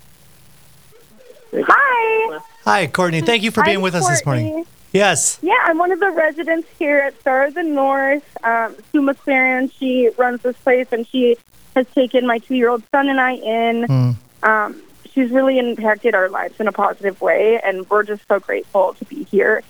Hi. 1.53 2.39
Hi, 2.63 2.87
Courtney. 2.87 3.21
Thank 3.21 3.43
you 3.43 3.51
for 3.51 3.63
being 3.63 3.77
Hi, 3.77 3.83
with 3.83 3.93
Courtney. 3.93 4.07
us 4.07 4.19
this 4.19 4.25
morning. 4.25 4.65
Yes. 4.93 5.39
Yeah, 5.41 5.57
I'm 5.63 5.77
one 5.77 5.91
of 5.91 5.99
the 5.99 6.11
residents 6.11 6.67
here 6.79 6.99
at 6.99 7.19
Star 7.19 7.45
of 7.45 7.53
the 7.53 7.63
North. 7.63 8.23
Um, 8.43 8.75
Sue 8.91 9.01
McClernon, 9.01 9.71
she 9.77 10.09
runs 10.17 10.41
this 10.41 10.57
place, 10.57 10.87
and 10.91 11.07
she 11.07 11.37
has 11.75 11.87
taken 11.93 12.25
my 12.25 12.39
two-year-old 12.39 12.83
son 12.91 13.09
and 13.09 13.19
I 13.19 13.33
in. 13.33 13.83
Mm. 13.83 14.15
Um, 14.43 14.81
she's 15.13 15.29
really 15.31 15.59
impacted 15.59 16.15
our 16.15 16.29
lives 16.29 16.59
in 16.59 16.67
a 16.67 16.71
positive 16.71 17.21
way, 17.21 17.59
and 17.63 17.89
we're 17.89 18.03
just 18.03 18.27
so 18.27 18.39
grateful 18.39 18.93
to 18.95 19.05
be 19.05 19.23
here. 19.25 19.61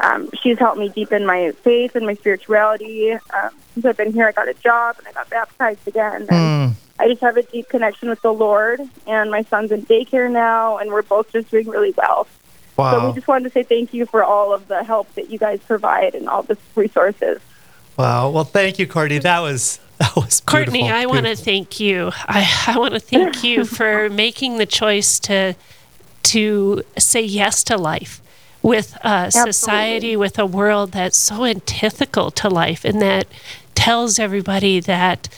Um, 0.00 0.30
she's 0.42 0.58
helped 0.58 0.78
me 0.78 0.88
deepen 0.88 1.24
my 1.24 1.52
faith 1.62 1.94
and 1.94 2.04
my 2.04 2.14
spirituality. 2.14 3.12
Um, 3.12 3.50
since 3.74 3.86
I've 3.86 3.96
been 3.96 4.12
here, 4.12 4.26
I 4.26 4.32
got 4.32 4.48
a 4.48 4.54
job 4.54 4.96
and 4.98 5.06
I 5.06 5.12
got 5.12 5.30
baptized 5.30 5.86
again. 5.86 6.26
And 6.28 6.72
mm. 6.72 6.74
I 7.02 7.08
just 7.08 7.20
have 7.20 7.36
a 7.36 7.42
deep 7.42 7.68
connection 7.68 8.08
with 8.08 8.22
the 8.22 8.32
Lord, 8.32 8.80
and 9.08 9.28
my 9.28 9.42
son's 9.42 9.72
in 9.72 9.82
daycare 9.82 10.30
now, 10.30 10.78
and 10.78 10.92
we're 10.92 11.02
both 11.02 11.32
just 11.32 11.50
doing 11.50 11.68
really 11.68 11.92
well. 11.96 12.28
Wow. 12.76 12.92
So 12.92 13.08
we 13.08 13.14
just 13.14 13.26
wanted 13.26 13.42
to 13.42 13.50
say 13.50 13.64
thank 13.64 13.92
you 13.92 14.06
for 14.06 14.22
all 14.22 14.54
of 14.54 14.68
the 14.68 14.84
help 14.84 15.12
that 15.16 15.28
you 15.28 15.36
guys 15.36 15.58
provide 15.66 16.14
and 16.14 16.28
all 16.28 16.44
the 16.44 16.56
resources. 16.76 17.40
Wow. 17.98 18.30
Well, 18.30 18.44
thank 18.44 18.78
you, 18.78 18.86
Courtney. 18.86 19.18
That 19.18 19.40
was 19.40 19.80
that 19.98 20.14
was 20.14 20.40
Courtney. 20.40 20.88
I 20.88 21.06
want 21.06 21.26
to 21.26 21.34
thank 21.34 21.80
you. 21.80 22.12
I, 22.14 22.48
I 22.68 22.78
want 22.78 22.94
to 22.94 23.00
thank 23.00 23.42
you 23.42 23.64
for 23.78 24.08
making 24.08 24.58
the 24.58 24.66
choice 24.66 25.18
to 25.20 25.54
to 26.22 26.82
say 26.96 27.20
yes 27.20 27.64
to 27.64 27.76
life 27.76 28.22
with 28.62 28.96
uh, 29.02 29.24
a 29.26 29.32
society, 29.32 30.14
with 30.14 30.38
a 30.38 30.46
world 30.46 30.92
that's 30.92 31.18
so 31.18 31.44
antithetical 31.44 32.30
to 32.30 32.48
life, 32.48 32.84
and 32.84 33.02
that 33.02 33.26
tells 33.74 34.20
everybody 34.20 34.78
that 34.78 35.28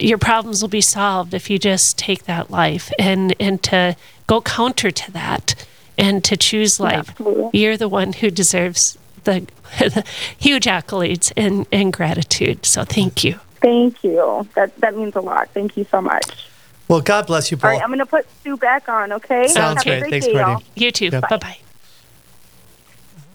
your 0.00 0.18
problems 0.18 0.62
will 0.62 0.68
be 0.68 0.80
solved 0.80 1.34
if 1.34 1.48
you 1.50 1.58
just 1.58 1.98
take 1.98 2.24
that 2.24 2.50
life 2.50 2.90
and 2.98 3.34
and 3.40 3.62
to 3.64 3.96
go 4.26 4.40
counter 4.40 4.90
to 4.90 5.12
that 5.12 5.54
and 5.98 6.24
to 6.24 6.36
choose 6.36 6.80
life. 6.80 7.10
Absolutely. 7.10 7.60
You're 7.60 7.76
the 7.76 7.88
one 7.88 8.12
who 8.14 8.30
deserves 8.30 8.98
the, 9.24 9.46
the 9.78 10.04
huge 10.38 10.64
accolades 10.64 11.32
and, 11.36 11.66
and 11.72 11.92
gratitude. 11.92 12.66
So 12.66 12.84
thank 12.84 13.24
you. 13.24 13.38
Thank 13.60 14.02
you. 14.04 14.46
That 14.54 14.76
that 14.80 14.96
means 14.96 15.16
a 15.16 15.20
lot. 15.20 15.48
Thank 15.50 15.76
you 15.76 15.84
so 15.84 16.00
much. 16.00 16.48
Well, 16.86 17.00
God 17.00 17.26
bless 17.26 17.50
you, 17.50 17.56
Paul. 17.56 17.70
All 17.70 17.76
right, 17.76 17.82
I'm 17.82 17.88
going 17.88 17.98
to 17.98 18.06
put 18.06 18.26
Sue 18.42 18.58
back 18.58 18.90
on, 18.90 19.12
okay? 19.12 19.48
Sounds 19.48 19.82
Have 19.82 19.84
great. 19.84 20.00
great 20.00 20.22
Thanks, 20.22 20.26
day, 20.26 20.56
You 20.74 20.90
too. 20.90 21.10
Bye 21.10 21.38
bye. 21.38 21.56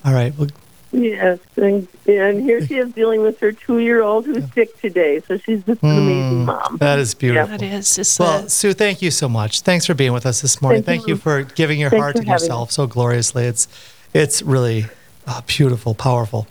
All 0.06 0.14
right. 0.14 0.38
Well, 0.38 0.50
Yes, 0.92 1.40
and, 1.56 1.88
and 2.08 2.42
here 2.42 2.66
she 2.66 2.78
is 2.78 2.92
dealing 2.94 3.22
with 3.22 3.40
her 3.42 3.52
two-year-old 3.52 4.26
who's 4.26 4.52
sick 4.54 4.80
today. 4.82 5.20
So 5.20 5.38
she's 5.38 5.64
just 5.64 5.84
an 5.84 5.90
amazing 5.98 6.40
hmm, 6.40 6.46
mom. 6.46 6.78
That 6.78 6.98
is 6.98 7.14
beautiful. 7.14 7.48
That 7.48 7.62
is. 7.62 7.98
It's 8.00 8.18
well, 8.18 8.46
a, 8.46 8.50
Sue, 8.50 8.74
thank 8.74 9.02
you 9.02 9.12
so 9.12 9.30
much. 9.30 9.62
Thanks 9.62 9.86
for 9.86 9.94
being 9.94 10.14
with 10.14 10.26
us 10.26 10.42
this 10.42 10.62
morning. 10.62 10.82
Thank, 10.82 11.02
thank 11.02 11.08
you. 11.08 11.14
you. 11.14 11.20
for 11.20 11.44
giving 11.44 11.80
your 11.80 11.92
Thanks 11.92 12.02
heart 12.02 12.16
to 12.16 12.26
yourself 12.26 12.70
me. 12.70 12.74
so 12.74 12.88
gloriously. 12.88 13.46
It's 13.46 13.68
it's 14.16 14.42
really 14.42 14.88
uh, 15.28 15.42
beautiful, 15.46 15.94
powerful. 15.94 16.48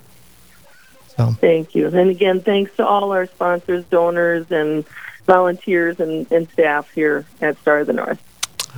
So 1.16 1.32
Thank 1.32 1.74
you. 1.74 1.88
And 1.88 2.10
again, 2.10 2.40
thanks 2.40 2.76
to 2.76 2.86
all 2.86 3.10
our 3.10 3.26
sponsors, 3.26 3.84
donors, 3.86 4.52
and 4.52 4.84
volunteers 5.26 5.98
and, 5.98 6.30
and 6.30 6.48
staff 6.50 6.88
here 6.92 7.26
at 7.40 7.58
Star 7.58 7.80
of 7.80 7.88
the 7.88 7.92
North. 7.92 8.22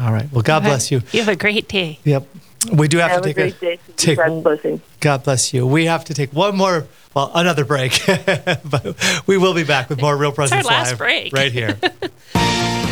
all 0.01 0.11
right. 0.11 0.33
Well, 0.33 0.42
God 0.42 0.62
bless 0.62 0.90
you. 0.90 1.03
you 1.12 1.20
have 1.20 1.29
a 1.29 1.37
great 1.37 1.68
day. 1.68 1.99
Yep. 2.05 2.27
We 2.73 2.88
do 2.88 2.99
have, 2.99 3.11
Have 3.11 3.23
to 3.23 3.31
a 3.31 3.35
take 3.35 3.57
a, 3.57 3.59
day. 3.61 3.79
take 3.96 4.18
God's 4.18 4.42
blessing. 4.42 4.81
God 5.01 5.25
bless 5.25 5.55
you. 5.55 5.66
We 5.66 5.87
have 5.87 6.05
to 6.07 6.14
take 6.14 6.33
one 6.33 6.57
more, 6.57 6.87
well, 7.14 7.31
another 7.35 7.64
break, 7.64 7.99
but 8.07 9.23
we 9.27 9.38
will 9.38 9.55
be 9.55 9.64
back 9.64 9.88
with 9.88 10.01
more 10.01 10.14
Real 10.16 10.31
Presence 10.33 10.66
our 10.66 10.70
last 10.73 10.90
Live 10.90 10.99
break. 10.99 11.33
right 11.33 11.53
here. 11.53 11.79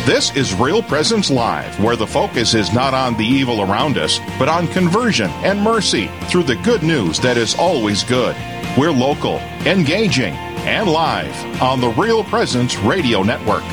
This 0.05 0.35
is 0.35 0.55
Real 0.55 0.81
Presence 0.81 1.29
Live, 1.29 1.79
where 1.83 1.95
the 1.95 2.07
focus 2.07 2.55
is 2.55 2.73
not 2.73 2.95
on 2.95 3.15
the 3.17 3.23
evil 3.25 3.61
around 3.61 3.95
us, 3.99 4.17
but 4.39 4.49
on 4.49 4.65
conversion 4.69 5.29
and 5.43 5.61
mercy 5.61 6.09
through 6.31 6.43
the 6.43 6.55
good 6.63 6.81
news 6.81 7.19
that 7.19 7.37
is 7.37 7.53
always 7.53 8.03
good. 8.03 8.35
We're 8.75 8.91
local, 8.91 9.35
engaging, 9.67 10.33
and 10.65 10.89
live 10.89 11.61
on 11.61 11.79
the 11.79 11.89
Real 11.89 12.23
Presence 12.23 12.75
Radio 12.77 13.21
Network. 13.21 13.63